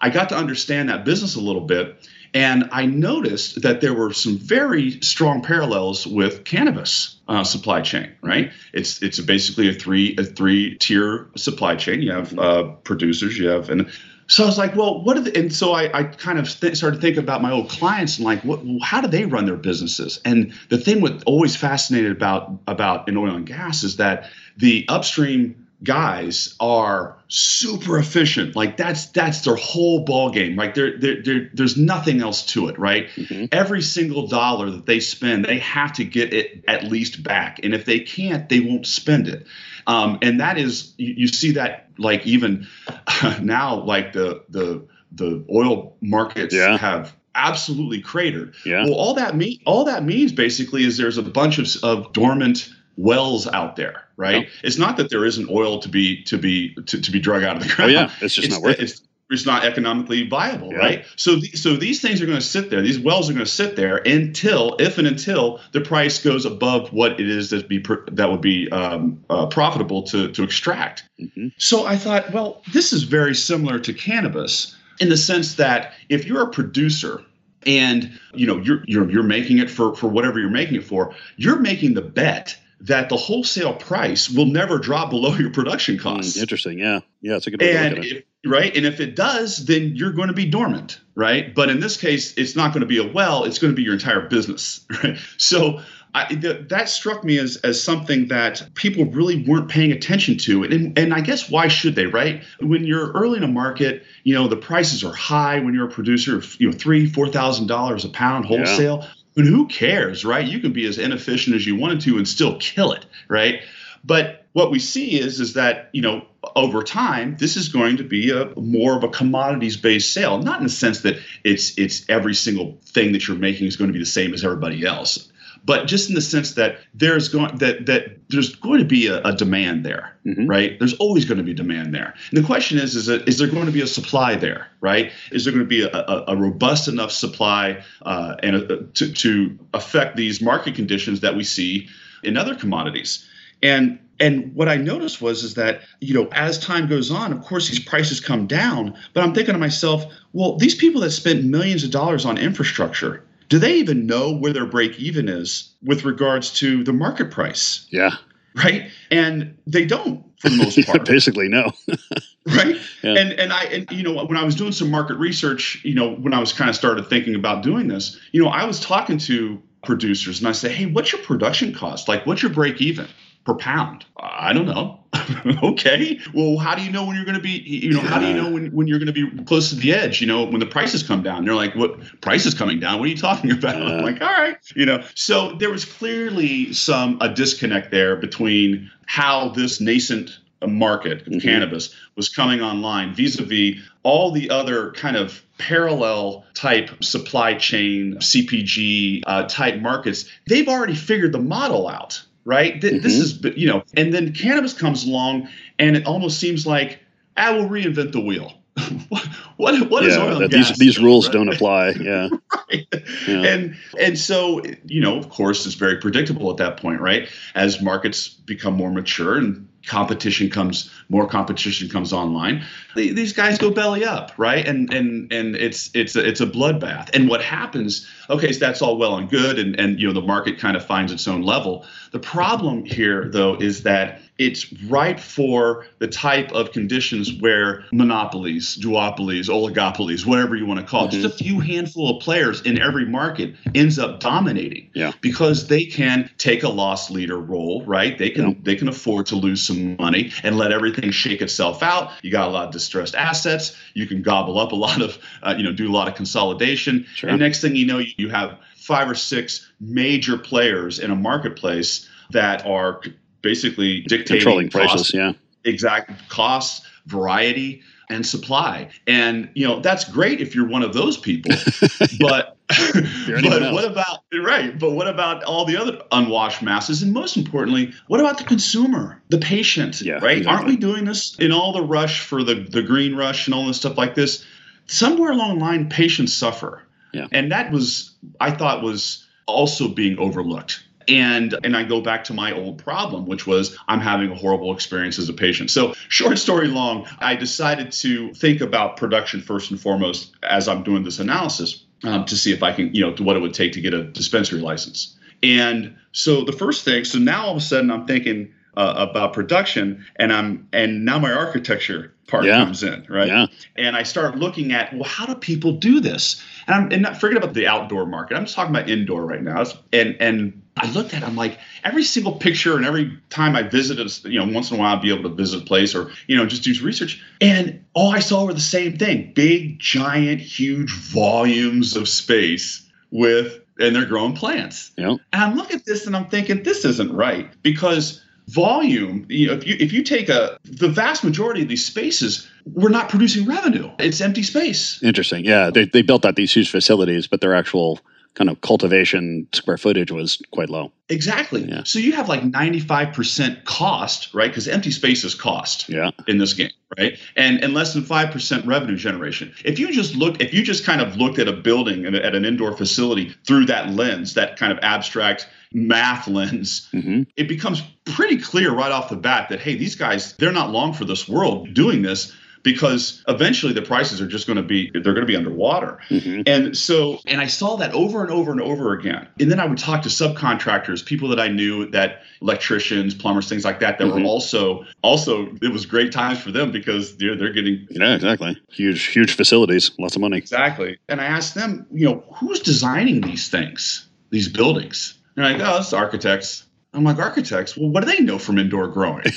I 0.00 0.10
got 0.10 0.30
to 0.30 0.36
understand 0.36 0.88
that 0.88 1.04
business 1.04 1.36
a 1.36 1.40
little 1.40 1.62
bit. 1.62 2.08
And 2.32 2.68
I 2.70 2.86
noticed 2.86 3.62
that 3.62 3.80
there 3.80 3.92
were 3.92 4.12
some 4.12 4.38
very 4.38 5.00
strong 5.00 5.42
parallels 5.42 6.06
with 6.06 6.44
cannabis 6.44 7.16
uh, 7.26 7.42
supply 7.42 7.80
chain. 7.80 8.12
Right? 8.22 8.52
It's 8.72 9.02
it's 9.02 9.18
basically 9.18 9.68
a 9.68 9.74
three 9.74 10.14
a 10.16 10.24
three 10.24 10.76
tier 10.76 11.28
supply 11.36 11.74
chain. 11.74 12.02
You 12.02 12.12
have 12.12 12.38
uh, 12.38 12.62
producers, 12.84 13.36
you 13.36 13.48
have 13.48 13.68
and 13.68 13.90
so 14.30 14.44
I 14.44 14.46
was 14.46 14.58
like, 14.58 14.76
well, 14.76 15.02
what 15.02 15.16
are 15.16 15.22
the, 15.22 15.36
and 15.36 15.52
so 15.52 15.72
I, 15.72 15.90
I 15.92 16.04
kind 16.04 16.38
of 16.38 16.48
th- 16.48 16.76
started 16.76 17.00
thinking 17.00 17.20
about 17.20 17.42
my 17.42 17.50
old 17.50 17.68
clients 17.68 18.16
and 18.16 18.24
like, 18.24 18.44
what, 18.44 18.60
how 18.80 19.00
do 19.00 19.08
they 19.08 19.24
run 19.24 19.44
their 19.44 19.56
businesses? 19.56 20.20
And 20.24 20.54
the 20.68 20.78
thing 20.78 21.00
what 21.00 21.24
always 21.26 21.56
fascinated 21.56 22.12
about 22.12 22.56
about 22.68 23.08
in 23.08 23.16
oil 23.16 23.34
and 23.34 23.44
gas 23.44 23.82
is 23.82 23.96
that 23.96 24.30
the 24.56 24.86
upstream 24.88 25.59
guys 25.82 26.54
are 26.60 27.16
super 27.28 27.98
efficient. 27.98 28.54
Like 28.54 28.76
that's 28.76 29.06
that's 29.06 29.42
their 29.42 29.56
whole 29.56 30.04
ball 30.04 30.30
game. 30.30 30.56
Like 30.56 30.74
there 30.74 30.98
there 30.98 31.50
there's 31.52 31.76
nothing 31.76 32.20
else 32.20 32.46
to 32.46 32.68
it, 32.68 32.78
right? 32.78 33.08
Mm-hmm. 33.08 33.46
Every 33.52 33.82
single 33.82 34.26
dollar 34.26 34.70
that 34.70 34.86
they 34.86 35.00
spend, 35.00 35.44
they 35.44 35.58
have 35.58 35.92
to 35.94 36.04
get 36.04 36.34
it 36.34 36.64
at 36.68 36.84
least 36.84 37.22
back. 37.22 37.60
And 37.62 37.74
if 37.74 37.84
they 37.84 38.00
can't, 38.00 38.48
they 38.48 38.60
won't 38.60 38.86
spend 38.86 39.28
it. 39.28 39.46
Um, 39.86 40.18
and 40.22 40.40
that 40.40 40.58
is 40.58 40.92
you, 40.98 41.14
you 41.16 41.28
see 41.28 41.52
that 41.52 41.88
like 41.98 42.26
even 42.26 42.66
now, 43.40 43.80
like 43.80 44.12
the 44.12 44.44
the 44.48 44.86
the 45.12 45.44
oil 45.50 45.96
markets 46.00 46.54
yeah. 46.54 46.76
have 46.76 47.16
absolutely 47.34 48.00
cratered. 48.00 48.54
Yeah. 48.64 48.84
Well, 48.84 48.94
all 48.94 49.14
that 49.14 49.36
mean 49.36 49.60
all 49.64 49.84
that 49.84 50.04
means 50.04 50.32
basically 50.32 50.84
is 50.84 50.96
there's 50.98 51.18
a 51.18 51.22
bunch 51.22 51.58
of, 51.58 51.84
of 51.84 52.12
dormant 52.12 52.70
wells 53.00 53.46
out 53.46 53.76
there, 53.76 54.04
right? 54.16 54.48
It's 54.62 54.78
not 54.78 54.96
that 54.98 55.10
there 55.10 55.24
isn't 55.24 55.48
oil 55.50 55.78
to 55.80 55.88
be 55.88 56.22
to 56.24 56.38
be 56.38 56.74
to, 56.86 57.00
to 57.00 57.10
be 57.10 57.18
drug 57.18 57.42
out 57.42 57.56
of 57.56 57.62
the 57.62 57.74
ground. 57.74 57.90
Oh, 57.90 57.94
yeah, 57.94 58.10
it's 58.20 58.34
just 58.34 58.46
it's, 58.46 58.54
not 58.54 58.62
worth 58.62 58.78
it's, 58.78 59.00
it. 59.00 59.06
It's 59.32 59.46
not 59.46 59.64
economically 59.64 60.28
viable, 60.28 60.72
yeah. 60.72 60.78
right? 60.78 61.04
So, 61.14 61.38
so 61.54 61.76
these 61.76 62.00
things 62.00 62.20
are 62.20 62.26
going 62.26 62.38
to 62.38 62.44
sit 62.44 62.68
there. 62.68 62.82
These 62.82 62.98
wells 62.98 63.30
are 63.30 63.32
going 63.32 63.44
to 63.44 63.50
sit 63.50 63.76
there 63.76 63.98
until, 63.98 64.74
if 64.80 64.98
and 64.98 65.06
until 65.06 65.60
the 65.70 65.80
price 65.80 66.20
goes 66.20 66.44
above 66.44 66.92
what 66.92 67.12
it 67.20 67.28
is 67.28 67.50
that 67.50 67.68
be 67.68 67.78
that 68.10 68.28
would 68.28 68.40
be 68.40 68.68
um, 68.72 69.24
uh, 69.30 69.46
profitable 69.46 70.02
to 70.04 70.32
to 70.32 70.42
extract. 70.42 71.04
Mm-hmm. 71.20 71.48
So 71.58 71.86
I 71.86 71.96
thought, 71.96 72.32
well, 72.32 72.62
this 72.72 72.92
is 72.92 73.04
very 73.04 73.36
similar 73.36 73.78
to 73.78 73.94
cannabis 73.94 74.76
in 74.98 75.08
the 75.08 75.16
sense 75.16 75.54
that 75.54 75.94
if 76.08 76.26
you're 76.26 76.42
a 76.42 76.50
producer 76.50 77.22
and 77.66 78.18
you 78.34 78.46
know 78.46 78.58
you're 78.58 78.82
you're 78.86 79.08
you're 79.10 79.22
making 79.22 79.58
it 79.58 79.70
for 79.70 79.94
for 79.94 80.08
whatever 80.08 80.40
you're 80.40 80.50
making 80.50 80.74
it 80.74 80.84
for, 80.84 81.14
you're 81.36 81.60
making 81.60 81.94
the 81.94 82.02
bet 82.02 82.56
that 82.80 83.08
the 83.08 83.16
wholesale 83.16 83.74
price 83.74 84.30
will 84.30 84.46
never 84.46 84.78
drop 84.78 85.10
below 85.10 85.34
your 85.36 85.50
production 85.50 85.96
hmm, 85.96 86.02
costs. 86.02 86.36
Mm, 86.36 86.42
interesting. 86.42 86.78
Yeah. 86.78 87.00
Yeah. 87.20 87.36
It's 87.36 87.46
a 87.46 87.50
good 87.50 87.62
and 87.62 87.94
to 87.94 88.00
look 88.00 88.06
at 88.06 88.12
it. 88.12 88.16
If, 88.44 88.50
right. 88.50 88.76
And 88.76 88.86
if 88.86 89.00
it 89.00 89.14
does, 89.14 89.66
then 89.66 89.94
you're 89.94 90.12
going 90.12 90.28
to 90.28 90.34
be 90.34 90.46
dormant. 90.46 91.00
Right. 91.14 91.54
But 91.54 91.68
in 91.68 91.80
this 91.80 91.96
case, 91.96 92.36
it's 92.38 92.56
not 92.56 92.72
going 92.72 92.80
to 92.80 92.86
be 92.86 92.98
a 92.98 93.06
well, 93.06 93.44
it's 93.44 93.58
going 93.58 93.72
to 93.72 93.76
be 93.76 93.82
your 93.82 93.94
entire 93.94 94.20
business. 94.20 94.86
Right. 95.02 95.18
So 95.38 95.80
I, 96.14 96.26
th- 96.26 96.68
that 96.68 96.88
struck 96.88 97.24
me 97.24 97.38
as, 97.38 97.56
as 97.58 97.82
something 97.82 98.28
that 98.28 98.68
people 98.74 99.04
really 99.06 99.44
weren't 99.46 99.68
paying 99.68 99.92
attention 99.92 100.36
to. 100.38 100.64
And, 100.64 100.98
and 100.98 101.14
I 101.14 101.20
guess 101.20 101.48
why 101.48 101.68
should 101.68 101.94
they, 101.94 102.06
right? 102.06 102.42
When 102.60 102.84
you're 102.84 103.12
early 103.12 103.38
in 103.38 103.44
a 103.44 103.48
market, 103.48 104.02
you 104.24 104.34
know, 104.34 104.48
the 104.48 104.56
prices 104.56 105.04
are 105.04 105.14
high 105.14 105.60
when 105.60 105.72
you're 105.72 105.86
a 105.86 105.90
producer, 105.90 106.42
you 106.58 106.70
know, 106.70 106.76
three, 106.76 107.08
$4,000 107.08 108.04
a 108.04 108.08
pound 108.08 108.46
wholesale. 108.46 109.00
Yeah 109.02 109.08
but 109.34 109.44
who 109.44 109.66
cares, 109.66 110.24
right? 110.24 110.46
You 110.46 110.60
can 110.60 110.72
be 110.72 110.86
as 110.86 110.98
inefficient 110.98 111.56
as 111.56 111.66
you 111.66 111.76
wanted 111.76 112.00
to 112.02 112.16
and 112.16 112.26
still 112.26 112.58
kill 112.58 112.92
it, 112.92 113.06
right? 113.28 113.60
But 114.04 114.40
what 114.52 114.70
we 114.70 114.78
see 114.78 115.18
is 115.20 115.40
is 115.40 115.54
that 115.54 115.90
you 115.92 116.02
know 116.02 116.24
over 116.56 116.82
time 116.82 117.36
this 117.38 117.56
is 117.56 117.68
going 117.68 117.96
to 117.98 118.04
be 118.04 118.30
a 118.30 118.46
more 118.56 118.96
of 118.96 119.04
a 119.04 119.08
commodities 119.08 119.76
based 119.76 120.12
sale 120.12 120.38
not 120.38 120.58
in 120.58 120.64
the 120.64 120.70
sense 120.70 121.00
that 121.00 121.16
it's 121.44 121.76
it's 121.78 122.08
every 122.08 122.34
single 122.34 122.78
thing 122.84 123.12
that 123.12 123.28
you're 123.28 123.36
making 123.36 123.66
is 123.66 123.76
going 123.76 123.88
to 123.88 123.92
be 123.92 123.98
the 123.98 124.06
same 124.06 124.34
as 124.34 124.44
everybody 124.44 124.84
else 124.84 125.29
but 125.64 125.86
just 125.86 126.08
in 126.08 126.14
the 126.14 126.20
sense 126.20 126.54
that 126.54 126.78
there's 126.94 127.28
going 127.28 127.56
that 127.58 127.86
that 127.86 128.16
there's 128.28 128.54
going 128.56 128.78
to 128.78 128.84
be 128.84 129.06
a, 129.06 129.22
a 129.22 129.34
demand 129.34 129.84
there, 129.84 130.16
mm-hmm. 130.24 130.46
right? 130.46 130.78
There's 130.78 130.94
always 130.94 131.24
going 131.24 131.38
to 131.38 131.44
be 131.44 131.54
demand 131.54 131.94
there. 131.94 132.14
And 132.30 132.42
the 132.42 132.46
question 132.46 132.78
is, 132.78 132.96
is 132.96 133.06
that 133.06 133.28
is 133.28 133.38
there 133.38 133.48
going 133.48 133.66
to 133.66 133.72
be 133.72 133.82
a 133.82 133.86
supply 133.86 134.36
there, 134.36 134.68
right? 134.80 135.12
Is 135.30 135.44
there 135.44 135.52
going 135.52 135.64
to 135.64 135.68
be 135.68 135.82
a, 135.82 135.90
a, 135.90 136.24
a 136.28 136.36
robust 136.36 136.88
enough 136.88 137.12
supply 137.12 137.82
uh, 138.02 138.36
and 138.42 138.56
a, 138.56 138.74
uh, 138.74 138.82
to 138.94 139.12
to 139.12 139.58
affect 139.74 140.16
these 140.16 140.40
market 140.40 140.74
conditions 140.74 141.20
that 141.20 141.36
we 141.36 141.44
see 141.44 141.88
in 142.22 142.36
other 142.36 142.54
commodities? 142.54 143.26
And 143.62 143.98
and 144.18 144.54
what 144.54 144.68
I 144.68 144.76
noticed 144.76 145.20
was 145.20 145.42
is 145.42 145.54
that 145.54 145.82
you 146.00 146.14
know 146.14 146.28
as 146.32 146.58
time 146.58 146.88
goes 146.88 147.10
on, 147.10 147.32
of 147.32 147.42
course 147.42 147.68
these 147.68 147.80
prices 147.80 148.20
come 148.20 148.46
down. 148.46 148.96
But 149.12 149.24
I'm 149.24 149.34
thinking 149.34 149.54
to 149.54 149.58
myself, 149.58 150.04
well, 150.32 150.56
these 150.56 150.74
people 150.74 151.00
that 151.02 151.10
spent 151.10 151.44
millions 151.44 151.84
of 151.84 151.90
dollars 151.90 152.24
on 152.24 152.38
infrastructure, 152.38 153.24
do 153.50 153.58
they 153.58 153.74
even 153.74 154.06
know 154.06 154.32
where 154.32 154.54
their 154.54 154.64
break 154.64 154.98
even 154.98 155.28
is 155.28 155.74
with 155.82 156.04
regards 156.04 156.54
to 156.54 156.82
the 156.82 156.92
market 156.94 157.30
price? 157.30 157.86
Yeah. 157.90 158.12
Right. 158.56 158.90
And 159.10 159.58
they 159.66 159.84
don't 159.84 160.24
for 160.40 160.48
the 160.48 160.56
most 160.56 160.78
part. 160.86 161.04
Basically, 161.04 161.48
no. 161.48 161.70
right. 162.46 162.76
Yeah. 163.02 163.18
And 163.18 163.32
and 163.32 163.52
I 163.52 163.64
and 163.64 163.90
you 163.92 164.02
know 164.02 164.24
when 164.24 164.38
I 164.38 164.44
was 164.44 164.54
doing 164.54 164.72
some 164.72 164.90
market 164.90 165.18
research, 165.18 165.82
you 165.84 165.94
know 165.94 166.14
when 166.14 166.32
I 166.32 166.40
was 166.40 166.54
kind 166.54 166.70
of 166.70 166.76
started 166.76 167.08
thinking 167.08 167.34
about 167.34 167.62
doing 167.62 167.88
this, 167.88 168.18
you 168.32 168.42
know 168.42 168.48
I 168.48 168.64
was 168.64 168.80
talking 168.80 169.18
to 169.18 169.60
producers 169.84 170.38
and 170.38 170.48
I 170.48 170.52
said, 170.52 170.70
hey, 170.70 170.86
what's 170.86 171.12
your 171.12 171.22
production 171.22 171.74
cost? 171.74 172.08
Like, 172.08 172.26
what's 172.26 172.42
your 172.42 172.52
break 172.52 172.80
even? 172.80 173.06
per 173.44 173.54
pound? 173.54 174.04
I 174.18 174.52
don't 174.52 174.66
know. 174.66 174.99
okay. 175.62 176.20
Well, 176.32 176.58
how 176.58 176.74
do 176.74 176.82
you 176.82 176.90
know 176.90 177.04
when 177.04 177.16
you're 177.16 177.24
going 177.24 177.36
to 177.36 177.42
be, 177.42 177.50
you 177.50 177.92
know, 177.92 178.02
yeah. 178.02 178.08
how 178.08 178.18
do 178.20 178.26
you 178.26 178.34
know 178.34 178.50
when, 178.50 178.70
when 178.72 178.86
you're 178.86 178.98
going 178.98 179.12
to 179.12 179.12
be 179.12 179.44
close 179.44 179.70
to 179.70 179.76
the 179.76 179.92
edge, 179.92 180.20
you 180.20 180.26
know, 180.26 180.44
when 180.44 180.60
the 180.60 180.66
prices 180.66 181.02
come 181.02 181.22
down? 181.22 181.44
They're 181.44 181.54
like, 181.54 181.74
what 181.74 182.20
price 182.20 182.46
is 182.46 182.54
coming 182.54 182.78
down? 182.78 182.98
What 182.98 183.06
are 183.06 183.10
you 183.10 183.16
talking 183.16 183.50
about? 183.58 183.76
Yeah. 183.76 183.84
I'm 183.84 184.04
like, 184.04 184.20
all 184.20 184.28
right. 184.28 184.56
You 184.74 184.86
know, 184.86 185.04
so 185.14 185.54
there 185.56 185.70
was 185.70 185.84
clearly 185.84 186.72
some, 186.72 187.18
a 187.20 187.28
disconnect 187.28 187.90
there 187.90 188.16
between 188.16 188.90
how 189.06 189.48
this 189.48 189.80
nascent 189.80 190.38
market 190.66 191.26
of 191.26 191.42
cannabis 191.42 191.94
was 192.16 192.28
coming 192.28 192.60
online 192.60 193.14
vis-a-vis 193.14 193.76
all 194.02 194.30
the 194.30 194.50
other 194.50 194.92
kind 194.92 195.16
of 195.16 195.42
parallel 195.56 196.44
type 196.52 196.90
supply 197.02 197.54
chain 197.54 198.16
cpg 198.16 199.22
uh, 199.26 199.44
type 199.44 199.80
markets 199.80 200.26
they've 200.48 200.68
already 200.68 200.94
figured 200.94 201.32
the 201.32 201.38
model 201.38 201.88
out 201.88 202.22
right 202.44 202.80
Th- 202.80 203.02
this 203.02 203.34
mm-hmm. 203.34 203.48
is 203.48 203.56
you 203.56 203.66
know 203.66 203.82
and 203.94 204.12
then 204.12 204.32
cannabis 204.32 204.72
comes 204.72 205.06
along 205.06 205.48
and 205.78 205.96
it 205.96 206.06
almost 206.06 206.38
seems 206.38 206.66
like 206.66 207.00
i 207.36 207.52
will 207.52 207.68
reinvent 207.68 208.12
the 208.12 208.20
wheel 208.20 208.60
what 209.08 209.28
what, 209.56 209.90
what 209.90 210.04
is 210.04 210.16
yeah, 210.16 210.22
oil 210.22 210.32
and 210.34 210.44
that 210.44 210.50
these 210.50 210.76
these 210.78 210.98
rules 210.98 211.26
right? 211.26 211.32
don't 211.32 211.48
apply. 211.48 211.90
Yeah, 212.00 212.28
right. 212.70 212.86
Yeah. 213.26 213.42
And 213.42 213.76
and 213.98 214.18
so 214.18 214.62
you 214.86 215.00
know, 215.00 215.18
of 215.18 215.28
course, 215.28 215.66
it's 215.66 215.74
very 215.74 215.98
predictable 215.98 216.50
at 216.50 216.56
that 216.58 216.76
point, 216.78 217.00
right? 217.00 217.28
As 217.54 217.82
markets 217.82 218.28
become 218.28 218.74
more 218.74 218.90
mature 218.90 219.36
and 219.36 219.68
competition 219.86 220.50
comes, 220.50 220.90
more 221.08 221.26
competition 221.26 221.88
comes 221.88 222.12
online. 222.12 222.64
the- 222.94 223.12
These 223.12 223.32
guys 223.32 223.58
go 223.58 223.70
belly 223.70 224.04
up, 224.04 224.32
right? 224.36 224.66
And 224.66 224.92
and 224.92 225.32
and 225.32 225.56
it's 225.56 225.90
it's 225.94 226.16
a, 226.16 226.26
it's 226.26 226.40
a 226.40 226.46
bloodbath. 226.46 227.14
And 227.14 227.28
what 227.28 227.42
happens? 227.42 228.06
Okay, 228.28 228.52
so 228.52 228.58
that's 228.58 228.82
all 228.82 228.96
well 228.98 229.16
and 229.16 229.28
good, 229.28 229.58
and 229.58 229.78
and 229.78 230.00
you 230.00 230.06
know 230.06 230.12
the 230.12 230.26
market 230.26 230.58
kind 230.58 230.76
of 230.76 230.84
finds 230.84 231.12
its 231.12 231.26
own 231.26 231.42
level. 231.42 231.84
The 232.12 232.18
problem 232.18 232.84
here, 232.84 233.28
though, 233.32 233.54
is 233.54 233.82
that 233.84 234.20
it's 234.38 234.72
ripe 234.84 235.20
for 235.20 235.86
the 235.98 236.08
type 236.08 236.50
of 236.52 236.72
conditions 236.72 237.32
where 237.40 237.84
monopolies, 237.92 238.76
duopolies, 238.78 239.48
oligopolies, 239.48 240.24
whatever 240.24 240.56
you 240.56 240.64
want 240.64 240.80
to 240.80 240.86
call 240.86 241.04
it, 241.06 241.10
just 241.10 241.26
a 241.26 241.28
mm-hmm. 241.28 241.44
few 241.44 241.60
handful 241.60 242.16
of 242.16 242.22
players 242.22 242.62
in 242.62 242.80
every 242.80 243.04
market 243.06 243.54
ends 243.74 243.98
up 243.98 244.18
dominating. 244.18 244.88
Yeah. 244.94 245.12
Because 245.20 245.68
they 245.68 245.84
can 245.84 246.30
take 246.38 246.62
a 246.62 246.70
loss 246.70 247.10
leader 247.10 247.38
role, 247.38 247.84
right? 247.84 248.16
They 248.16 248.30
can 248.30 248.48
Yeah. 248.48 248.54
they 248.62 248.76
can 248.76 248.88
afford 248.88 249.26
to 249.26 249.36
lose 249.36 249.64
some 249.70 249.96
money 249.96 250.32
and 250.42 250.56
let 250.56 250.72
everything 250.72 251.10
shake 251.10 251.40
itself 251.42 251.82
out. 251.82 252.12
You 252.22 252.30
got 252.30 252.48
a 252.48 252.50
lot 252.50 252.66
of 252.66 252.72
distressed 252.72 253.14
assets. 253.14 253.76
You 253.94 254.06
can 254.06 254.22
gobble 254.22 254.58
up 254.58 254.72
a 254.72 254.76
lot 254.76 255.00
of, 255.00 255.18
uh, 255.42 255.54
you 255.56 255.64
know, 255.64 255.72
do 255.72 255.88
a 255.88 255.92
lot 255.92 256.08
of 256.08 256.14
consolidation. 256.14 257.06
Sure. 257.14 257.30
And 257.30 257.38
next 257.38 257.60
thing 257.60 257.76
you 257.76 257.86
know, 257.86 257.98
you, 257.98 258.28
have 258.30 258.58
five 258.76 259.10
or 259.10 259.14
six 259.14 259.70
major 259.80 260.38
players 260.38 260.98
in 260.98 261.10
a 261.10 261.16
marketplace 261.16 262.08
that 262.30 262.64
are 262.64 263.00
basically 263.42 264.02
dictating 264.02 264.36
controlling 264.36 264.70
costs 264.70 265.10
prices. 265.10 265.14
Yeah, 265.14 265.32
exact 265.64 266.28
costs, 266.28 266.86
variety, 267.06 267.82
and 268.08 268.24
supply. 268.26 268.88
And 269.06 269.50
you 269.54 269.66
know 269.66 269.80
that's 269.80 270.04
great 270.04 270.40
if 270.40 270.54
you're 270.54 270.68
one 270.68 270.82
of 270.82 270.92
those 270.92 271.16
people. 271.16 271.52
but 272.20 272.56
but 272.70 273.72
what 273.72 273.84
about 273.84 274.24
right? 274.32 274.78
But 274.78 274.92
what 274.92 275.08
about 275.08 275.42
all 275.44 275.64
the 275.64 275.76
other 275.76 276.00
unwashed 276.12 276.62
masses? 276.62 277.02
And 277.02 277.12
most 277.12 277.36
importantly, 277.36 277.92
what 278.06 278.20
about 278.20 278.38
the 278.38 278.44
consumer, 278.44 279.22
the 279.28 279.38
patient? 279.38 280.00
Yeah, 280.00 280.14
right? 280.14 280.38
exactly. 280.38 280.46
Aren't 280.46 280.66
we 280.66 280.76
doing 280.76 281.04
this 281.04 281.38
in 281.38 281.52
all 281.52 281.72
the 281.72 281.82
rush 281.82 282.20
for 282.20 282.42
the 282.42 282.54
the 282.54 282.82
green 282.82 283.16
rush 283.16 283.46
and 283.46 283.54
all 283.54 283.66
this 283.66 283.78
stuff 283.78 283.96
like 283.96 284.14
this? 284.14 284.44
Somewhere 284.86 285.32
along 285.32 285.58
the 285.58 285.64
line, 285.64 285.88
patients 285.88 286.34
suffer. 286.34 286.82
Yeah. 287.12 287.26
And 287.32 287.52
that 287.52 287.72
was 287.72 288.14
I 288.40 288.50
thought 288.50 288.82
was 288.82 289.26
also 289.46 289.88
being 289.88 290.18
overlooked. 290.18 290.84
And 291.08 291.58
and 291.64 291.76
I 291.76 291.82
go 291.82 292.00
back 292.00 292.24
to 292.24 292.34
my 292.34 292.52
old 292.52 292.78
problem, 292.78 293.26
which 293.26 293.46
was 293.46 293.76
I'm 293.88 294.00
having 294.00 294.30
a 294.30 294.34
horrible 294.34 294.72
experience 294.72 295.18
as 295.18 295.28
a 295.28 295.32
patient. 295.32 295.70
So 295.70 295.94
short 296.08 296.38
story 296.38 296.68
long, 296.68 297.08
I 297.18 297.34
decided 297.34 297.90
to 297.92 298.32
think 298.34 298.60
about 298.60 298.96
production 298.96 299.40
first 299.40 299.72
and 299.72 299.80
foremost 299.80 300.36
as 300.44 300.68
I'm 300.68 300.84
doing 300.84 301.02
this 301.02 301.18
analysis 301.18 301.84
um, 302.04 302.24
to 302.26 302.36
see 302.36 302.52
if 302.52 302.62
I 302.62 302.72
can, 302.72 302.94
you 302.94 303.02
know, 303.02 303.14
what 303.24 303.36
it 303.36 303.40
would 303.40 303.54
take 303.54 303.72
to 303.72 303.80
get 303.80 303.94
a 303.94 304.04
dispensary 304.04 304.60
license. 304.60 305.16
And 305.42 305.96
so 306.12 306.44
the 306.44 306.52
first 306.52 306.84
thing, 306.84 307.04
so 307.04 307.18
now 307.18 307.46
all 307.46 307.52
of 307.52 307.56
a 307.56 307.60
sudden 307.60 307.90
I'm 307.90 308.06
thinking 308.06 308.52
uh, 308.76 308.94
about 309.10 309.32
production, 309.32 310.04
and 310.16 310.32
I'm 310.32 310.68
and 310.72 311.04
now 311.04 311.18
my 311.18 311.32
architecture 311.32 312.12
part 312.28 312.44
Yeah. 312.44 312.64
comes 312.64 312.82
in, 312.82 313.04
right? 313.08 313.26
Yeah. 313.26 313.46
And 313.76 313.96
I 313.96 314.04
start 314.04 314.36
looking 314.36 314.72
at 314.72 314.92
well, 314.94 315.04
how 315.04 315.26
do 315.26 315.34
people 315.34 315.72
do 315.72 316.00
this? 316.00 316.42
And 316.66 316.74
I'm 316.74 316.92
and 316.92 317.02
not 317.02 317.20
forget 317.20 317.36
about 317.36 317.54
the 317.54 317.66
outdoor 317.66 318.06
market. 318.06 318.36
I'm 318.36 318.44
just 318.44 318.54
talking 318.54 318.74
about 318.74 318.88
indoor 318.88 319.24
right 319.24 319.42
now. 319.42 319.64
And 319.92 320.16
and 320.20 320.62
I 320.76 320.90
looked 320.92 321.12
at, 321.12 321.22
it, 321.22 321.28
I'm 321.28 321.36
like, 321.36 321.58
every 321.84 322.04
single 322.04 322.32
picture 322.32 322.76
and 322.76 322.86
every 322.86 323.18
time 323.28 323.54
I 323.56 323.62
visited, 323.62 324.10
you 324.30 324.38
know, 324.38 324.52
once 324.52 324.70
in 324.70 324.76
a 324.76 324.80
while 324.80 324.96
I'd 324.96 325.02
be 325.02 325.12
able 325.12 325.28
to 325.28 325.34
visit 325.34 325.62
a 325.62 325.64
place 325.64 325.94
or 325.94 326.10
you 326.26 326.36
know 326.36 326.46
just 326.46 326.62
do 326.62 326.74
some 326.74 326.86
research, 326.86 327.22
and 327.40 327.84
all 327.92 328.12
I 328.12 328.20
saw 328.20 328.46
were 328.46 328.54
the 328.54 328.60
same 328.60 328.96
thing: 328.96 329.32
big, 329.34 329.78
giant, 329.78 330.40
huge 330.40 330.92
volumes 330.92 331.96
of 331.96 332.08
space 332.08 332.86
with, 333.10 333.60
and 333.78 333.94
they're 333.94 334.06
growing 334.06 334.34
plants. 334.34 334.92
Yeah. 334.96 335.16
And 335.32 335.42
I'm 335.42 335.56
looking 335.56 335.76
at 335.76 335.84
this 335.84 336.06
and 336.06 336.16
I'm 336.16 336.28
thinking, 336.28 336.62
this 336.62 336.84
isn't 336.84 337.12
right 337.12 337.50
because 337.62 338.22
volume, 338.50 339.26
you 339.28 339.46
know, 339.46 339.54
if 339.54 339.66
you 339.66 339.76
if 339.78 339.92
you 339.92 340.02
take 340.02 340.28
a 340.28 340.58
the 340.64 340.88
vast 340.88 341.24
majority 341.24 341.62
of 341.62 341.68
these 341.68 341.84
spaces, 341.84 342.48
we're 342.66 342.90
not 342.90 343.08
producing 343.08 343.46
revenue. 343.46 343.90
It's 343.98 344.20
empty 344.20 344.42
space. 344.42 345.02
Interesting. 345.02 345.44
Yeah, 345.44 345.70
they 345.70 345.84
they 345.84 346.02
built 346.02 346.24
out 346.26 346.36
these 346.36 346.52
huge 346.52 346.70
facilities, 346.70 347.26
but 347.26 347.40
their 347.40 347.54
actual 347.54 348.00
kind 348.34 348.48
of 348.48 348.60
cultivation 348.60 349.48
square 349.52 349.76
footage 349.76 350.12
was 350.12 350.40
quite 350.52 350.70
low. 350.70 350.92
Exactly. 351.08 351.64
Yeah. 351.64 351.82
So 351.84 351.98
you 351.98 352.12
have 352.12 352.28
like 352.28 352.42
95% 352.42 353.64
cost, 353.64 354.32
right? 354.32 354.50
Because 354.50 354.68
empty 354.68 354.90
space 354.92 355.24
is 355.24 355.34
cost. 355.34 355.88
Yeah. 355.88 356.10
in 356.28 356.38
this 356.38 356.54
game, 356.54 356.70
right? 356.98 357.18
And 357.36 357.62
and 357.62 357.74
less 357.74 357.94
than 357.94 358.04
five 358.04 358.30
percent 358.30 358.64
revenue 358.66 358.96
generation. 358.96 359.52
If 359.64 359.78
you 359.78 359.92
just 359.92 360.14
look, 360.14 360.40
if 360.40 360.54
you 360.54 360.62
just 360.62 360.84
kind 360.84 361.00
of 361.00 361.16
looked 361.16 361.38
at 361.38 361.48
a 361.48 361.52
building 361.52 362.06
and 362.06 362.14
at 362.14 362.34
an 362.34 362.44
indoor 362.44 362.76
facility 362.76 363.34
through 363.46 363.66
that 363.66 363.90
lens, 363.90 364.34
that 364.34 364.56
kind 364.56 364.72
of 364.72 364.78
abstract 364.82 365.48
math 365.72 366.28
lens, 366.28 366.88
hmm 366.92 367.22
it 367.36 367.48
becomes 367.48 367.82
pretty 368.04 368.36
clear 368.38 368.72
right 368.72 368.92
off 368.92 369.08
the 369.08 369.16
bat 369.16 369.48
that 369.48 369.60
hey, 369.60 369.76
these 369.76 369.94
guys 369.96 370.34
they're 370.36 370.52
not 370.52 370.70
long 370.70 370.92
for 370.92 371.04
this 371.04 371.28
world 371.28 371.74
doing 371.74 372.02
this 372.02 372.32
because 372.62 373.22
eventually 373.28 373.72
the 373.72 373.82
prices 373.82 374.20
are 374.20 374.26
just 374.26 374.46
going 374.46 374.56
to 374.56 374.62
be 374.62 374.90
they're 374.92 375.02
going 375.14 375.16
to 375.20 375.26
be 375.26 375.36
underwater. 375.36 375.98
hmm 376.08 376.42
And 376.46 376.76
so, 376.76 377.18
and 377.26 377.40
I 377.40 377.46
saw 377.46 377.76
that 377.76 377.92
over 377.92 378.22
and 378.22 378.30
over 378.30 378.50
and 378.50 378.60
over 378.60 378.92
again. 378.92 379.26
And 379.38 379.50
then 379.50 379.60
I 379.60 379.66
would 379.66 379.78
talk 379.78 380.02
to 380.02 380.08
subcontractors, 380.08 381.04
people 381.04 381.28
that 381.28 381.40
I 381.40 381.48
knew 381.48 381.90
that 381.90 382.22
electricians, 382.42 383.14
plumbers, 383.14 383.48
things 383.48 383.64
like 383.64 383.80
that, 383.80 383.98
that 383.98 384.04
Mhm. 384.08 384.14
were 384.22 384.28
also, 384.28 384.84
also, 385.02 385.48
it 385.62 385.72
was 385.72 385.86
great 385.86 386.12
times 386.12 386.38
for 386.40 386.50
them 386.52 386.70
because 386.72 387.16
they're, 387.16 387.36
they're 387.36 387.52
getting 387.52 387.86
Yeah, 387.90 388.14
exactly. 388.14 388.60
Huge, 388.70 389.06
huge 389.06 389.34
facilities, 389.36 389.90
lots 389.98 390.16
of 390.16 390.20
money. 390.20 390.38
exactly. 390.38 390.98
And 391.08 391.20
I 391.20 391.24
asked 391.24 391.54
them, 391.54 391.86
you 391.92 392.06
know, 392.06 392.24
who's 392.36 392.60
designing 392.60 393.20
these 393.20 393.48
things, 393.48 394.06
these 394.30 394.48
buildings? 394.48 395.14
And 395.36 395.44
they're 395.44 395.52
like, 395.58 395.62
oh, 395.66 395.78
it's 395.78 395.92
architects. 395.92 396.64
I'm 396.92 397.04
like, 397.04 397.18
architects? 397.18 397.76
Well, 397.76 397.88
what 397.88 398.04
do 398.04 398.10
they 398.10 398.20
know 398.20 398.38
from 398.38 398.58
indoor 398.58 398.88
growing? 398.88 399.24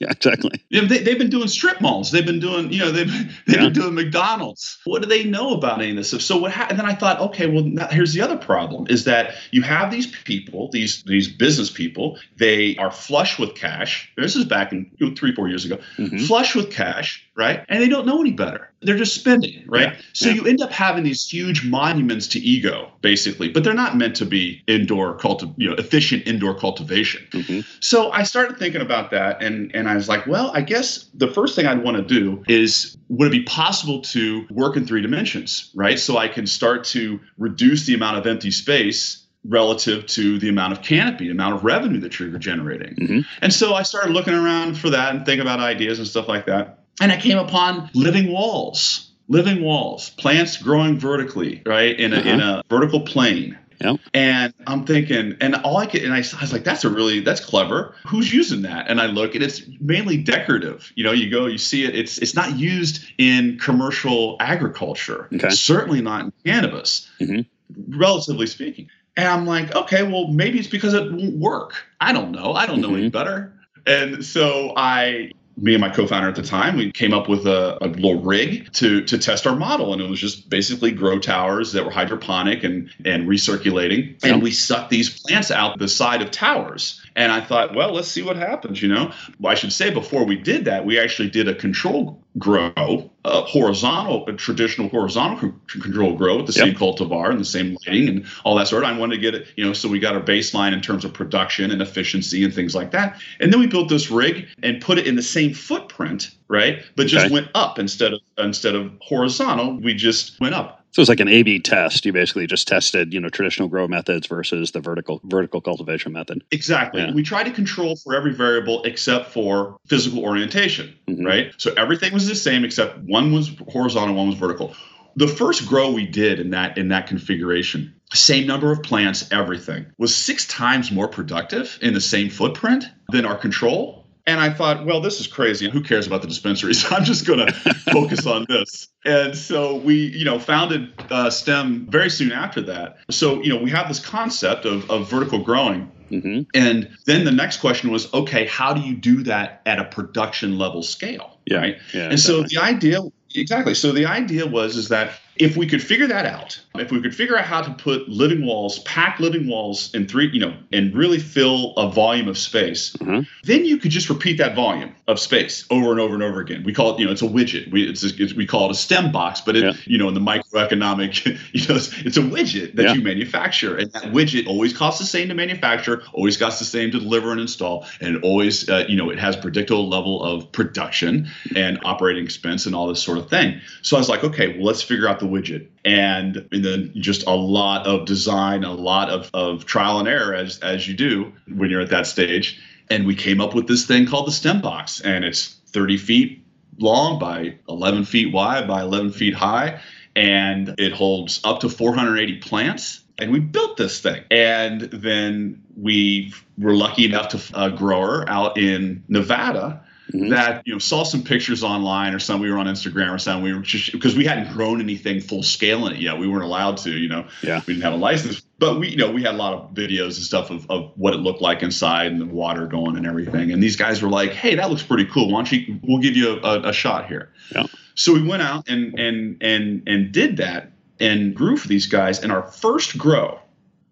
Yeah, 0.00 0.12
exactly. 0.12 0.62
You 0.68 0.82
know, 0.82 0.86
they, 0.88 0.98
they've 0.98 1.18
been 1.18 1.28
doing 1.30 1.48
strip 1.48 1.80
malls. 1.80 2.12
They've 2.12 2.24
been 2.24 2.38
doing, 2.38 2.72
you 2.72 2.78
know, 2.78 2.92
they've, 2.92 3.10
they've 3.46 3.56
Yeah. 3.56 3.64
been 3.64 3.72
doing 3.72 3.94
McDonald's. 3.94 4.78
What 4.84 5.02
do 5.02 5.08
they 5.08 5.24
know 5.24 5.54
about 5.54 5.80
any 5.80 5.90
of 5.90 5.96
this 5.96 6.08
stuff? 6.08 6.20
So 6.20 6.36
what 6.38 6.52
happened? 6.52 6.78
And 6.78 6.86
then 6.88 6.94
I 6.94 6.94
thought, 6.96 7.18
okay, 7.30 7.46
well, 7.48 7.64
now, 7.64 7.88
here's 7.88 8.12
the 8.12 8.20
other 8.20 8.36
problem: 8.36 8.86
is 8.88 9.04
that 9.04 9.34
you 9.50 9.62
have 9.62 9.90
these 9.90 10.06
people, 10.06 10.70
these 10.70 11.02
these 11.02 11.26
business 11.28 11.68
people. 11.70 12.18
They 12.36 12.76
are 12.76 12.92
flush 12.92 13.40
with 13.40 13.56
cash. 13.56 14.12
This 14.16 14.36
is 14.36 14.44
back 14.44 14.70
in 14.72 14.88
you 14.98 15.08
know, 15.08 15.14
three, 15.16 15.34
four 15.34 15.48
years 15.48 15.64
ago. 15.64 15.78
Mhm. 15.96 16.24
Flush 16.26 16.54
with 16.54 16.70
cash, 16.70 17.24
right? 17.34 17.64
And 17.68 17.82
they 17.82 17.88
don't 17.88 18.06
know 18.06 18.20
any 18.20 18.32
better. 18.32 18.67
They're 18.80 18.96
just 18.96 19.14
spending, 19.14 19.64
right? 19.66 19.92
Yeah, 19.92 20.00
So 20.12 20.28
yeah. 20.28 20.36
you 20.36 20.46
end 20.46 20.62
up 20.62 20.70
having 20.70 21.02
these 21.02 21.28
huge 21.28 21.64
monuments 21.64 22.28
to 22.28 22.38
ego, 22.38 22.92
basically, 23.00 23.48
but 23.48 23.64
they're 23.64 23.74
not 23.74 23.96
meant 23.96 24.14
to 24.16 24.24
be 24.24 24.62
indoor 24.68 25.18
culti- 25.18 25.52
you 25.56 25.68
know, 25.68 25.74
efficient 25.76 26.26
indoor 26.28 26.54
cultivation. 26.54 27.22
Mhm. 27.32 27.64
So 27.80 28.12
I 28.12 28.22
started 28.22 28.56
thinking 28.58 28.80
about 28.80 29.10
that, 29.10 29.42
and 29.42 29.70
and 29.74 29.88
I 29.88 29.94
was 29.96 30.08
like, 30.08 30.26
well, 30.28 30.52
I 30.54 30.60
guess 30.60 31.06
the 31.14 31.26
first 31.28 31.56
thing 31.56 31.66
I'd 31.66 31.82
want 31.82 31.96
to 31.96 32.02
do 32.20 32.44
is 32.46 32.96
would 33.08 33.26
it 33.28 33.32
be 33.32 33.42
possible 33.42 34.00
to 34.02 34.46
work 34.50 34.76
in 34.76 34.86
three 34.86 35.02
dimensions, 35.02 35.70
right? 35.74 35.98
So 35.98 36.16
I 36.16 36.28
can 36.28 36.46
start 36.46 36.84
to 36.84 37.18
reduce 37.36 37.84
the 37.86 37.94
amount 37.94 38.18
of 38.18 38.26
empty 38.26 38.50
space 38.52 39.24
relative 39.44 40.04
to 40.06 40.38
the 40.38 40.48
amount 40.48 40.72
of 40.72 40.82
canopy, 40.82 41.24
the 41.26 41.30
amount 41.30 41.54
of 41.54 41.64
revenue 41.64 42.00
that 42.00 42.18
you're 42.18 42.28
generating. 42.38 42.94
Mhm. 42.96 43.24
And 43.40 43.52
so 43.52 43.74
I 43.74 43.82
started 43.82 44.12
looking 44.12 44.34
around 44.34 44.76
for 44.76 44.90
that 44.90 45.14
and 45.14 45.24
thinking 45.24 45.40
about 45.40 45.60
ideas 45.60 45.98
and 45.98 46.06
stuff 46.06 46.28
like 46.28 46.46
that. 46.46 46.77
And 47.00 47.12
I 47.12 47.16
came 47.20 47.38
upon 47.38 47.90
living 47.94 48.32
walls, 48.32 49.10
living 49.28 49.62
walls, 49.62 50.10
plants 50.10 50.56
growing 50.56 50.98
vertically, 50.98 51.62
right, 51.66 51.98
in 51.98 52.12
a, 52.12 52.20
in 52.20 52.40
a 52.40 52.62
vertical 52.68 53.00
plane. 53.00 53.58
Yeah. 53.80 53.94
And 54.12 54.52
I'm 54.66 54.84
thinking, 54.84 55.36
and 55.40 55.54
all 55.54 55.76
I 55.76 55.86
could, 55.86 56.02
and 56.02 56.12
I, 56.12 56.16
I 56.16 56.40
was 56.40 56.52
like, 56.52 56.64
that's 56.64 56.84
a 56.84 56.88
really, 56.90 57.20
that's 57.20 57.44
clever. 57.44 57.94
Who's 58.08 58.32
using 58.32 58.62
that? 58.62 58.88
And 58.88 59.00
I 59.00 59.06
look, 59.06 59.36
and 59.36 59.44
it's 59.44 59.62
mainly 59.80 60.16
decorative. 60.16 60.92
You 60.96 61.04
know, 61.04 61.12
you 61.12 61.30
go, 61.30 61.46
you 61.46 61.58
see 61.58 61.84
it. 61.84 61.94
It's 61.94 62.18
it's 62.18 62.34
not 62.34 62.58
used 62.58 63.04
in 63.18 63.58
commercial 63.60 64.36
agriculture. 64.40 65.28
Okay. 65.32 65.50
Certainly 65.50 66.00
not 66.02 66.24
in 66.24 66.32
cannabis, 66.44 67.08
Mhm. 67.20 67.46
relatively 67.90 68.48
speaking. 68.48 68.88
And 69.16 69.28
I'm 69.28 69.46
like, 69.46 69.72
okay, 69.76 70.02
well, 70.02 70.26
maybe 70.26 70.58
it's 70.58 70.66
because 70.68 70.94
it 70.94 71.12
won't 71.12 71.36
work. 71.36 71.74
I 72.00 72.12
don't 72.12 72.32
know. 72.32 72.54
I 72.54 72.66
don't 72.66 72.80
know 72.80 72.94
any 72.96 73.10
Mhm. 73.10 73.12
better. 73.12 73.52
And 73.86 74.24
so 74.24 74.72
I 74.76 75.30
me 75.60 75.74
and 75.74 75.80
my 75.80 75.88
co-founder 75.88 76.28
at 76.28 76.36
the 76.36 76.42
time, 76.42 76.76
we 76.76 76.92
came 76.92 77.12
up 77.12 77.28
with 77.28 77.46
a, 77.46 77.78
a, 77.84 77.88
little 77.88 78.22
rig 78.22 78.72
to 78.74 79.02
to 79.04 79.18
test 79.18 79.46
our 79.46 79.56
model, 79.56 79.92
and 79.92 80.00
it 80.00 80.08
was 80.08 80.20
just 80.20 80.48
basically 80.48 80.92
grow 80.92 81.18
towers 81.18 81.72
that 81.72 81.84
were 81.84 81.90
hydroponic 81.90 82.64
and 82.64 82.90
and 83.04 83.28
recirculating, 83.28 84.22
and 84.24 84.42
we 84.42 84.50
sucked 84.50 84.90
these 84.90 85.20
plants 85.20 85.50
out 85.50 85.78
the 85.78 85.88
side 85.88 86.22
of 86.22 86.30
towers. 86.30 87.02
And 87.16 87.32
I 87.32 87.40
thought, 87.40 87.74
well, 87.74 87.92
let's 87.92 88.08
see 88.08 88.22
what 88.22 88.36
happens. 88.36 88.80
You 88.80 88.88
know, 88.88 89.12
well, 89.40 89.52
I 89.52 89.54
should 89.54 89.72
say 89.72 89.90
before 89.90 90.24
we 90.24 90.36
did 90.36 90.66
that, 90.66 90.86
we 90.86 90.98
actually 90.98 91.30
did 91.30 91.48
a 91.48 91.54
control 91.54 92.22
grow, 92.36 93.10
a 93.24 93.40
horizontal, 93.42 94.26
a 94.28 94.32
traditional 94.32 94.88
horizontal 94.88 95.52
control 95.66 96.14
grow 96.14 96.36
with 96.36 96.46
the 96.46 96.52
yep. 96.52 96.66
same 96.66 96.74
cultivar 96.74 97.30
and 97.30 97.40
the 97.40 97.44
same 97.44 97.76
lighting 97.86 98.08
and 98.08 98.26
all 98.44 98.54
that 98.56 98.68
sort. 98.68 98.84
Of. 98.84 98.90
I 98.90 98.98
wanted 98.98 99.16
to 99.16 99.20
get 99.20 99.34
it, 99.34 99.48
you 99.56 99.64
know, 99.64 99.72
so 99.72 99.88
we 99.88 99.98
got 99.98 100.14
our 100.14 100.20
baseline 100.20 100.72
in 100.72 100.80
terms 100.80 101.04
of 101.04 101.12
production 101.12 101.70
and 101.70 101.80
efficiency 101.80 102.44
and 102.44 102.54
things 102.54 102.74
like 102.74 102.90
that. 102.92 103.20
And 103.40 103.52
then 103.52 103.60
we 103.60 103.66
built 103.66 103.88
this 103.88 104.10
rig 104.10 104.48
and 104.62 104.80
put 104.80 104.98
it 104.98 105.06
in 105.06 105.16
the 105.16 105.22
same 105.22 105.54
footprint, 105.54 106.30
right? 106.48 106.82
But 106.96 107.06
just 107.06 107.26
okay. 107.26 107.34
went 107.34 107.48
up 107.54 107.78
instead 107.78 108.12
of 108.12 108.20
instead 108.36 108.74
of 108.74 108.92
horizontal. 109.00 109.76
We 109.80 109.94
just 109.94 110.38
went 110.40 110.54
up. 110.54 110.77
So 110.90 111.02
it's 111.02 111.08
like 111.08 111.20
an 111.20 111.28
A/B 111.28 111.60
test. 111.60 112.04
You 112.06 112.12
basically 112.12 112.46
just 112.46 112.66
tested, 112.66 113.12
you 113.12 113.20
know, 113.20 113.28
traditional 113.28 113.68
grow 113.68 113.86
methods 113.86 114.26
versus 114.26 114.72
the 114.72 114.80
vertical 114.80 115.20
vertical 115.24 115.60
cultivation 115.60 116.12
method. 116.12 116.42
Exactly. 116.50 117.02
Yeah. 117.02 117.12
We 117.12 117.22
tried 117.22 117.44
to 117.44 117.52
control 117.52 117.96
for 117.96 118.14
every 118.14 118.32
variable 118.32 118.82
except 118.84 119.30
for 119.32 119.76
physical 119.86 120.24
orientation, 120.24 120.94
mm-hmm. 121.06 121.24
right? 121.24 121.54
So 121.58 121.72
everything 121.76 122.12
was 122.12 122.26
the 122.26 122.34
same 122.34 122.64
except 122.64 122.98
one 122.98 123.32
was 123.32 123.54
horizontal, 123.68 124.14
one 124.14 124.28
was 124.28 124.36
vertical. 124.36 124.74
The 125.16 125.28
first 125.28 125.66
grow 125.66 125.90
we 125.90 126.06
did 126.06 126.38
in 126.38 126.50
that 126.50 126.78
in 126.78 126.88
that 126.88 127.08
configuration, 127.08 127.94
same 128.14 128.46
number 128.46 128.70
of 128.70 128.82
plants, 128.82 129.28
everything 129.32 129.86
was 129.98 130.14
six 130.14 130.46
times 130.46 130.92
more 130.92 131.08
productive 131.08 131.78
in 131.82 131.92
the 131.92 132.00
same 132.00 132.30
footprint 132.30 132.84
than 133.10 133.26
our 133.26 133.36
control. 133.36 133.97
And 134.28 134.40
I 134.40 134.50
thought, 134.50 134.84
well, 134.84 135.00
this 135.00 135.20
is 135.20 135.26
crazy. 135.26 135.70
Who 135.70 135.82
cares 135.82 136.06
about 136.06 136.20
the 136.20 136.28
dispensaries? 136.28 136.84
I'm 136.92 137.02
just 137.02 137.26
going 137.26 137.46
to 137.46 137.50
focus 137.92 138.26
on 138.26 138.44
this. 138.46 138.88
And 139.06 139.34
so 139.34 139.76
we, 139.76 139.94
you 139.94 140.26
know, 140.26 140.38
founded 140.38 140.92
uh, 141.10 141.30
STEM 141.30 141.86
very 141.88 142.10
soon 142.10 142.30
after 142.30 142.60
that. 142.60 142.98
So, 143.10 143.42
you 143.42 143.48
know, 143.48 143.62
we 143.62 143.70
have 143.70 143.88
this 143.88 144.04
concept 144.04 144.66
of, 144.66 144.88
of 144.90 145.08
vertical 145.08 145.38
growing. 145.42 145.90
Mm-hmm. 146.10 146.42
And 146.54 146.90
then 147.06 147.24
the 147.24 147.32
next 147.32 147.60
question 147.60 147.90
was, 147.90 148.12
okay, 148.12 148.46
how 148.46 148.74
do 148.74 148.82
you 148.82 148.94
do 148.94 149.22
that 149.22 149.62
at 149.64 149.78
a 149.78 149.84
production 149.84 150.58
level 150.58 150.82
scale? 150.82 151.38
Yeah. 151.46 151.56
Right. 151.56 151.78
Yeah, 151.94 152.08
and 152.10 152.18
definitely. 152.18 152.18
so 152.18 152.42
the 152.42 152.58
idea 152.58 153.00
Exactly. 153.34 153.74
So 153.74 153.92
the 153.92 154.06
idea 154.06 154.46
was 154.46 154.76
is 154.76 154.88
that 154.88 155.12
if 155.36 155.56
we 155.56 155.66
could 155.66 155.82
figure 155.82 156.06
that 156.06 156.26
out, 156.26 156.60
if 156.80 156.90
we 156.90 157.00
could 157.00 157.14
figure 157.14 157.36
out 157.36 157.44
how 157.44 157.62
to 157.62 157.72
put 157.74 158.08
living 158.08 158.44
walls, 158.44 158.78
pack 158.80 159.20
living 159.20 159.48
walls 159.48 159.94
in 159.94 160.06
three, 160.06 160.30
you 160.30 160.40
know, 160.40 160.56
and 160.72 160.94
really 160.94 161.18
fill 161.18 161.74
a 161.76 161.90
volume 161.90 162.28
of 162.28 162.38
space, 162.38 162.94
mm-hmm. 162.96 163.20
then 163.44 163.64
you 163.64 163.78
could 163.78 163.90
just 163.90 164.08
repeat 164.08 164.38
that 164.38 164.54
volume 164.54 164.94
of 165.06 165.18
space 165.18 165.64
over 165.70 165.90
and 165.90 166.00
over 166.00 166.14
and 166.14 166.22
over 166.22 166.40
again. 166.40 166.62
We 166.64 166.72
call 166.72 166.94
it, 166.94 167.00
you 167.00 167.06
know, 167.06 167.12
it's 167.12 167.22
a 167.22 167.28
widget. 167.28 167.70
We 167.70 167.88
it's, 167.88 168.04
a, 168.04 168.22
it's 168.22 168.34
we 168.34 168.46
call 168.46 168.66
it 168.66 168.72
a 168.72 168.74
STEM 168.74 169.12
box, 169.12 169.40
but 169.40 169.56
it, 169.56 169.64
yeah. 169.64 169.72
you 169.84 169.98
know, 169.98 170.08
in 170.08 170.14
the 170.14 170.20
microeconomic, 170.20 171.24
you 171.52 171.68
know, 171.68 171.76
it's, 171.76 171.92
it's 171.98 172.16
a 172.16 172.22
widget 172.22 172.74
that 172.76 172.84
yeah. 172.84 172.92
you 172.94 173.02
manufacture, 173.02 173.76
and 173.76 173.92
that 173.92 174.04
widget 174.04 174.46
always 174.46 174.76
costs 174.76 175.00
the 175.00 175.06
same 175.06 175.28
to 175.28 175.34
manufacture, 175.34 176.02
always 176.12 176.36
costs 176.36 176.58
the 176.58 176.64
same 176.64 176.90
to 176.90 177.00
deliver 177.00 177.32
and 177.32 177.40
install, 177.40 177.86
and 178.00 178.22
always, 178.22 178.68
uh, 178.68 178.84
you 178.88 178.96
know, 178.96 179.10
it 179.10 179.18
has 179.18 179.36
predictable 179.36 179.88
level 179.88 180.22
of 180.22 180.50
production 180.52 181.28
and 181.56 181.78
operating 181.84 182.24
expense 182.24 182.66
and 182.66 182.74
all 182.74 182.86
this 182.86 183.02
sort 183.02 183.18
of 183.18 183.28
thing. 183.28 183.60
So 183.82 183.96
I 183.96 184.00
was 184.00 184.08
like, 184.08 184.24
okay, 184.24 184.56
well, 184.56 184.66
let's 184.66 184.82
figure 184.82 185.08
out 185.08 185.20
the 185.20 185.26
widget. 185.26 185.68
And, 185.84 186.48
and 186.52 186.64
then 186.64 186.92
just 186.96 187.26
a 187.26 187.34
lot 187.34 187.86
of 187.86 188.06
design, 188.06 188.64
a 188.64 188.72
lot 188.72 189.10
of, 189.10 189.30
of 189.32 189.64
trial 189.64 189.98
and 189.98 190.08
error 190.08 190.34
as, 190.34 190.58
as 190.60 190.86
you 190.86 190.94
do 190.94 191.32
when 191.46 191.70
you're 191.70 191.80
at 191.80 191.90
that 191.90 192.06
stage. 192.06 192.60
And 192.90 193.06
we 193.06 193.14
came 193.14 193.40
up 193.40 193.54
with 193.54 193.68
this 193.68 193.86
thing 193.86 194.06
called 194.06 194.26
the 194.26 194.32
STEM 194.32 194.60
box, 194.60 195.00
and 195.00 195.24
it's 195.24 195.56
30 195.68 195.98
feet 195.98 196.44
long 196.78 197.18
by 197.18 197.58
11 197.68 198.04
feet 198.04 198.32
wide 198.32 198.66
by 198.66 198.82
11 198.82 199.12
feet 199.12 199.34
high. 199.34 199.80
And 200.16 200.74
it 200.78 200.92
holds 200.92 201.40
up 201.44 201.60
to 201.60 201.68
480 201.68 202.38
plants 202.38 203.02
and 203.18 203.32
we 203.32 203.40
built 203.40 203.76
this 203.76 204.00
thing. 204.00 204.22
And 204.30 204.82
then 204.82 205.62
we 205.76 206.32
were 206.56 206.74
lucky 206.74 207.04
enough 207.04 207.28
to 207.30 207.40
a 207.54 207.70
grower 207.70 208.28
out 208.28 208.56
in 208.56 209.02
Nevada 209.08 209.82
mm-hmm. 210.12 210.28
that 210.30 210.66
you 210.66 210.72
know 210.72 210.78
saw 210.78 211.02
some 211.02 211.22
pictures 211.22 211.62
online 211.62 212.14
or 212.14 212.18
some 212.18 212.40
we 212.40 212.50
were 212.50 212.58
on 212.58 212.66
Instagram 212.66 213.14
or 213.14 213.18
something. 213.18 213.42
We 213.42 213.52
were 213.52 213.60
just 213.60 213.92
because 213.92 214.16
we 214.16 214.24
hadn't 214.24 214.52
grown 214.52 214.80
anything 214.80 215.20
full 215.20 215.42
scale 215.42 215.86
in 215.86 215.94
it 215.94 216.00
yet. 216.00 216.18
We 216.18 216.28
weren't 216.28 216.44
allowed 216.44 216.78
to. 216.78 216.90
You 216.90 217.08
know, 217.08 217.28
yeah, 217.42 217.60
we 217.66 217.74
didn't 217.74 217.84
have 217.84 217.94
a 217.94 217.96
license. 217.96 218.40
But 218.58 218.80
we, 218.80 218.88
you 218.88 218.96
know, 218.96 219.10
we 219.10 219.22
had 219.22 219.34
a 219.34 219.36
lot 219.36 219.54
of 219.54 219.70
videos 219.72 220.16
and 220.16 220.24
stuff 220.24 220.50
of, 220.50 220.68
of 220.70 220.92
what 220.96 221.14
it 221.14 221.18
looked 221.18 221.40
like 221.40 221.62
inside 221.62 222.10
and 222.10 222.20
the 222.20 222.26
water 222.26 222.66
going 222.66 222.96
and 222.96 223.06
everything. 223.06 223.52
And 223.52 223.62
these 223.62 223.76
guys 223.76 224.02
were 224.02 224.08
like, 224.08 224.32
"Hey, 224.32 224.56
that 224.56 224.68
looks 224.70 224.82
pretty 224.82 225.04
cool. 225.04 225.30
Why 225.30 225.42
don't 225.42 225.52
you? 225.52 225.78
We'll 225.82 226.02
give 226.02 226.16
you 226.16 226.40
a, 226.40 226.40
a, 226.40 226.68
a 226.68 226.72
shot 226.72 227.06
here." 227.06 227.30
Yeah. 227.54 227.66
So 227.94 228.12
we 228.12 228.22
went 228.22 228.42
out 228.42 228.68
and 228.68 228.98
and 228.98 229.42
and 229.42 229.82
and 229.86 230.12
did 230.12 230.38
that 230.38 230.72
and 231.00 231.34
grew 231.34 231.56
for 231.56 231.68
these 231.68 231.86
guys. 231.86 232.22
And 232.22 232.32
our 232.32 232.42
first 232.42 232.98
grow, 232.98 233.40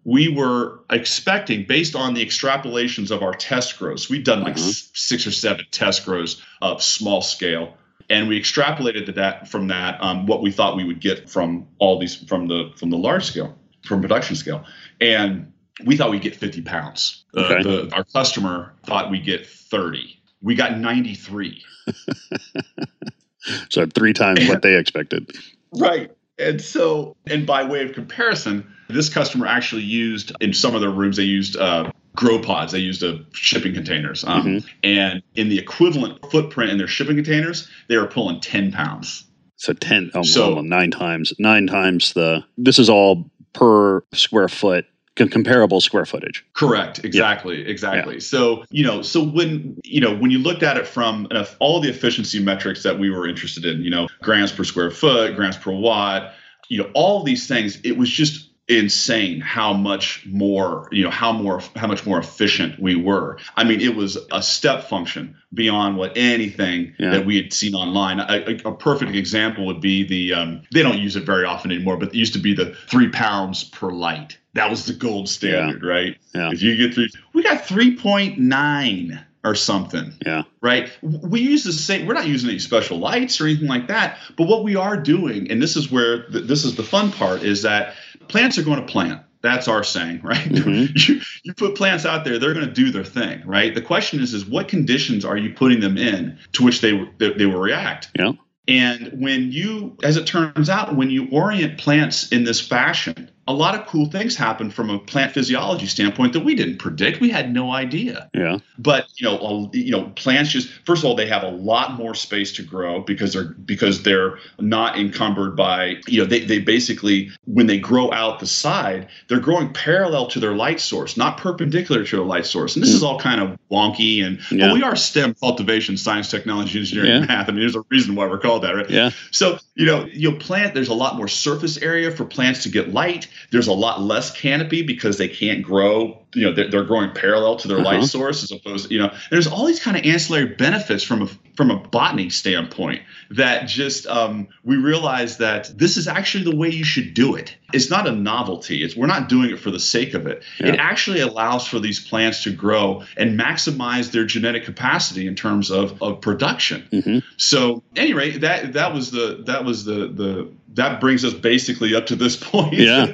we 0.07 0.29
were 0.29 0.79
expecting, 0.89 1.65
based 1.65 1.93
on 1.93 2.13
the 2.13 2.25
extrapolations 2.25 3.11
of 3.11 3.21
our 3.21 3.33
test 3.33 3.77
grows, 3.77 4.09
we'd 4.09 4.23
done 4.23 4.41
like 4.41 4.55
mm-hmm. 4.55 4.89
six 4.93 5.27
or 5.27 5.31
seven 5.31 5.65
test 5.69 6.05
grows 6.05 6.41
of 6.61 6.81
small 6.81 7.21
scale. 7.21 7.75
And 8.09 8.29
we 8.29 8.39
extrapolated 8.39 9.13
that 9.13 9.49
from 9.49 9.67
that 9.67 10.01
um, 10.01 10.25
what 10.25 10.41
we 10.41 10.49
thought 10.49 10.77
we 10.77 10.85
would 10.85 11.01
get 11.01 11.29
from 11.29 11.67
all 11.77 11.99
these 11.99 12.15
from 12.15 12.47
the 12.47 12.71
from 12.77 12.89
the 12.89 12.97
large 12.97 13.25
scale, 13.25 13.57
from 13.85 13.99
production 13.99 14.37
scale, 14.37 14.63
and 15.01 15.51
we 15.85 15.97
thought 15.97 16.09
we'd 16.09 16.21
get 16.21 16.37
50 16.37 16.61
pounds. 16.61 17.25
Okay. 17.35 17.59
Uh, 17.59 17.63
the, 17.63 17.89
our 17.93 18.05
customer 18.05 18.73
thought 18.85 19.11
we'd 19.11 19.25
get 19.25 19.45
30. 19.45 20.21
We 20.41 20.55
got 20.55 20.79
93. 20.79 21.61
so 23.69 23.85
three 23.85 24.13
times 24.13 24.47
what 24.47 24.61
they 24.61 24.77
expected. 24.77 25.29
Right. 25.73 26.11
And 26.39 26.61
so, 26.61 27.15
and 27.25 27.45
by 27.45 27.63
way 27.63 27.83
of 27.83 27.93
comparison, 27.93 28.71
this 28.89 29.09
customer 29.09 29.47
actually 29.47 29.83
used 29.83 30.31
in 30.39 30.53
some 30.53 30.75
of 30.75 30.81
their 30.81 30.91
rooms, 30.91 31.17
they 31.17 31.23
used 31.23 31.57
uh, 31.57 31.91
grow 32.15 32.39
pods. 32.39 32.73
They 32.73 32.79
used 32.79 33.03
uh, 33.03 33.19
shipping 33.31 33.73
containers. 33.73 34.25
Um, 34.25 34.43
mm-hmm. 34.43 34.67
And 34.83 35.23
in 35.35 35.49
the 35.49 35.57
equivalent 35.57 36.19
footprint 36.29 36.71
in 36.71 36.77
their 36.77 36.87
shipping 36.87 37.15
containers, 37.15 37.69
they 37.87 37.97
were 37.97 38.07
pulling 38.07 38.41
10 38.41 38.71
pounds. 38.71 39.25
So 39.55 39.73
10, 39.73 40.11
oh, 40.13 40.21
so, 40.23 40.55
well, 40.55 40.63
nine 40.63 40.91
times, 40.91 41.33
nine 41.39 41.65
times 41.65 42.13
the, 42.13 42.43
this 42.57 42.77
is 42.77 42.89
all 42.89 43.31
per 43.53 44.03
square 44.13 44.49
foot 44.49 44.85
comparable 45.17 45.81
square 45.81 46.05
footage. 46.05 46.45
Correct. 46.53 47.03
Exactly. 47.03 47.63
Yeah. 47.63 47.69
Exactly. 47.69 48.15
Yeah. 48.15 48.19
So, 48.19 48.63
you 48.69 48.85
know, 48.85 49.01
so 49.01 49.23
when, 49.23 49.79
you 49.83 50.01
know, 50.01 50.15
when 50.15 50.31
you 50.31 50.39
looked 50.39 50.63
at 50.63 50.77
it 50.77 50.87
from 50.87 51.27
all 51.59 51.79
the 51.79 51.89
efficiency 51.89 52.39
metrics 52.39 52.83
that 52.83 52.99
we 52.99 53.09
were 53.09 53.27
interested 53.27 53.65
in, 53.65 53.81
you 53.81 53.89
know, 53.89 54.07
grams 54.21 54.51
per 54.51 54.63
square 54.63 54.91
foot, 54.91 55.35
grams 55.35 55.57
per 55.57 55.71
watt, 55.71 56.33
you 56.69 56.77
know, 56.77 56.89
all 56.93 57.23
these 57.23 57.47
things, 57.47 57.79
it 57.83 57.97
was 57.97 58.09
just 58.09 58.47
insane 58.67 59.39
how 59.39 59.71
much 59.71 60.25
more 60.27 60.89
you 60.91 61.01
know 61.01 61.09
how 61.09 61.31
more 61.31 61.61
how 61.77 61.87
much 61.87 62.05
more 62.05 62.19
efficient 62.19 62.77
we 62.77 62.95
were 62.95 63.37
i 63.55 63.63
mean 63.63 63.79
it 63.79 63.95
was 63.95 64.17
a 64.33 64.41
step 64.41 64.83
function 64.83 65.33
beyond 65.53 65.95
what 65.95 66.11
anything 66.17 66.93
yeah. 66.99 67.11
that 67.11 67.25
we 67.25 67.37
had 67.37 67.53
seen 67.53 67.73
online 67.73 68.19
a, 68.19 68.59
a, 68.65 68.75
perfect 68.75 69.15
example 69.15 69.65
would 69.65 69.79
be 69.79 70.03
the 70.05 70.33
um, 70.33 70.61
they 70.73 70.83
don't 70.83 70.97
use 70.97 71.15
it 71.15 71.23
very 71.23 71.45
often 71.45 71.71
anymore 71.71 71.95
but 71.95 72.09
it 72.09 72.15
used 72.15 72.33
to 72.33 72.39
be 72.39 72.53
the 72.53 72.75
three 72.89 73.09
pounds 73.09 73.63
per 73.63 73.89
light 73.89 74.37
that 74.57 74.69
was 74.69 74.85
the 74.85 74.93
gold 74.93 75.29
standard 75.29 75.81
yeah. 75.83 75.89
right 75.89 76.17
yeah. 76.33 76.51
if 76.51 76.61
you 76.61 76.75
get 76.75 76.93
three 76.93 77.09
we 77.33 77.43
got 77.43 77.63
3.9 77.63 79.23
or 79.43 79.55
something. 79.55 80.13
Yeah. 80.25 80.43
Right. 80.61 80.91
We 81.01 81.41
use 81.41 81.63
the 81.63 81.71
same. 81.71 82.05
We're 82.05 82.13
not 82.13 82.27
using 82.27 82.49
any 82.49 82.59
special 82.59 82.97
lights 82.97 83.39
or 83.39 83.45
anything 83.45 83.67
like 83.67 83.87
that. 83.87 84.17
But 84.35 84.47
what 84.47 84.63
we 84.63 84.75
are 84.75 84.97
doing, 84.97 85.51
and 85.51 85.61
this 85.61 85.75
is 85.75 85.91
where 85.91 86.27
the, 86.29 86.41
this 86.41 86.65
is 86.65 86.75
the 86.75 86.83
fun 86.83 87.11
part, 87.11 87.43
is 87.43 87.61
that 87.61 87.95
plants 88.27 88.57
are 88.57 88.63
going 88.63 88.79
to 88.79 88.91
plant. 88.91 89.21
That's 89.41 89.67
our 89.67 89.83
saying, 89.83 90.21
right? 90.23 90.37
Mm-hmm. 90.37 90.93
you, 90.95 91.21
you 91.43 91.53
put 91.53 91.75
plants 91.75 92.05
out 92.05 92.25
there, 92.25 92.39
they're 92.39 92.53
going 92.53 92.67
to 92.67 92.73
do 92.73 92.91
their 92.91 93.05
thing, 93.05 93.43
right? 93.45 93.73
The 93.73 93.81
question 93.81 94.19
is, 94.19 94.33
is 94.33 94.45
what 94.45 94.67
conditions 94.67 95.23
are 95.23 95.37
you 95.37 95.53
putting 95.53 95.79
them 95.79 95.97
in 95.97 96.37
to 96.53 96.63
which 96.63 96.81
they 96.81 97.07
they, 97.17 97.33
they 97.33 97.45
will 97.45 97.59
react? 97.59 98.09
Yeah. 98.17 98.33
And 98.67 99.21
when 99.21 99.53
you, 99.53 99.95
as 100.03 100.17
it 100.17 100.27
turns 100.27 100.69
out, 100.69 100.93
when 100.95 101.09
you 101.09 101.29
orient 101.31 101.77
plants 101.77 102.33
in 102.33 102.43
this 102.43 102.59
fashion, 102.59 103.31
a 103.47 103.53
lot 103.53 103.75
of 103.75 103.87
cool 103.87 104.07
things 104.07 104.35
happen 104.35 104.69
from 104.69 104.89
a 104.89 104.99
plant 104.99 105.33
physiology 105.33 105.85
standpoint 105.85 106.33
that 106.33 106.41
we 106.41 106.53
didn't 106.53 106.77
predict. 106.77 107.21
We 107.21 107.29
had 107.29 107.53
no 107.53 107.71
idea. 107.71 108.29
Yeah. 108.33 108.59
But 108.77 109.07
you 109.15 109.25
know, 109.25 109.69
you 109.73 109.91
know, 109.91 110.11
plants 110.15 110.51
just 110.51 110.69
first 110.85 111.03
of 111.03 111.09
all 111.09 111.15
they 111.15 111.27
have 111.27 111.43
a 111.43 111.49
lot 111.49 111.93
more 111.93 112.13
space 112.13 112.51
to 112.53 112.63
grow 112.63 113.01
because 113.01 113.33
they're 113.33 113.45
because 113.45 114.03
they're 114.03 114.37
not 114.59 114.97
encumbered 114.97 115.55
by 115.55 115.95
you 116.07 116.19
know 116.19 116.25
they 116.25 116.41
they 116.41 116.59
basically 116.59 117.31
when 117.45 117.67
they 117.67 117.79
grow 117.79 118.11
out 118.11 118.39
the 118.39 118.47
side 118.47 119.07
they're 119.27 119.39
growing 119.39 119.71
parallel 119.73 120.27
to 120.27 120.39
their 120.39 120.53
light 120.53 120.81
source, 120.81 121.15
not 121.15 121.37
perpendicular 121.37 122.03
to 122.05 122.21
a 122.21 122.25
light 122.25 122.45
source. 122.45 122.75
And 122.75 122.83
this 122.83 122.91
is 122.91 122.99
hmm. 122.99 123.07
all 123.07 123.19
kind 123.19 123.41
of 123.41 123.57
wonky. 123.71 124.25
And 124.25 124.39
yeah. 124.51 124.73
we 124.73 124.83
are 124.83 124.95
STEM 124.95 125.35
cultivation, 125.35 125.95
science, 125.97 126.29
technology, 126.29 126.79
engineering, 126.79 127.11
yeah. 127.11 127.25
math. 127.25 127.49
I 127.49 127.51
mean, 127.51 127.61
there's 127.61 127.75
a 127.75 127.83
reason 127.89 128.15
why 128.15 128.27
we're 128.27 128.39
called 128.39 128.63
that, 128.63 128.75
right? 128.75 128.89
Yeah. 128.89 129.11
So 129.31 129.59
you 129.75 129.85
know, 129.85 130.05
you 130.05 130.33
plant 130.33 130.73
there's 130.73 130.89
a 130.89 130.93
lot 130.93 131.15
more 131.15 131.27
surface 131.27 131.77
area 131.77 132.11
for 132.11 132.25
plants 132.25 132.63
to 132.63 132.69
get 132.69 132.89
light 132.89 133.27
there's 133.51 133.67
a 133.67 133.73
lot 133.73 134.01
less 134.01 134.31
canopy 134.31 134.81
because 134.81 135.17
they 135.17 135.27
can't 135.27 135.63
grow. 135.63 136.21
You 136.33 136.45
know, 136.45 136.53
they're, 136.53 136.69
they're 136.69 136.83
growing 136.83 137.11
parallel 137.11 137.55
to 137.57 137.67
their 137.67 137.79
uh-huh. 137.79 137.85
light 137.85 138.03
source 138.03 138.43
as 138.43 138.51
opposed. 138.51 138.87
To, 138.87 138.93
you 138.93 138.99
know, 138.99 139.13
there's 139.31 139.47
all 139.47 139.65
these 139.65 139.81
kind 139.81 139.97
of 139.97 140.05
ancillary 140.05 140.45
benefits 140.45 141.03
from 141.03 141.23
a 141.23 141.27
from 141.55 141.71
a 141.71 141.79
botany 141.79 142.29
standpoint 142.29 143.01
that 143.31 143.67
just 143.67 144.05
um, 144.05 144.47
we 144.63 144.77
realize 144.77 145.37
that 145.37 145.71
this 145.75 145.97
is 145.97 146.07
actually 146.07 146.43
the 146.43 146.55
way 146.55 146.69
you 146.69 146.83
should 146.83 147.13
do 147.13 147.35
it. 147.35 147.55
It's 147.73 147.89
not 147.89 148.07
a 148.07 148.11
novelty. 148.11 148.83
It's 148.83 148.95
we're 148.95 149.07
not 149.07 149.27
doing 149.27 149.49
it 149.49 149.59
for 149.59 149.71
the 149.71 149.79
sake 149.79 150.13
of 150.13 150.27
it. 150.27 150.43
Yeah. 150.59 150.67
It 150.67 150.79
actually 150.79 151.21
allows 151.21 151.65
for 151.67 151.79
these 151.79 151.99
plants 151.99 152.43
to 152.43 152.51
grow 152.51 153.03
and 153.17 153.39
maximize 153.39 154.11
their 154.11 154.25
genetic 154.25 154.65
capacity 154.65 155.27
in 155.27 155.35
terms 155.35 155.71
of, 155.71 156.01
of 156.01 156.21
production. 156.21 156.87
Mm-hmm. 156.91 157.19
So, 157.37 157.83
anyway, 157.95 158.37
that 158.37 158.73
that 158.73 158.93
was 158.93 159.11
the 159.11 159.43
that 159.47 159.65
was 159.65 159.83
the 159.83 160.07
the 160.07 160.51
that 160.77 161.01
brings 161.01 161.25
us 161.25 161.33
basically 161.33 161.93
up 161.93 162.05
to 162.07 162.15
this 162.15 162.35
point. 162.41 162.73
Yeah. 162.73 163.11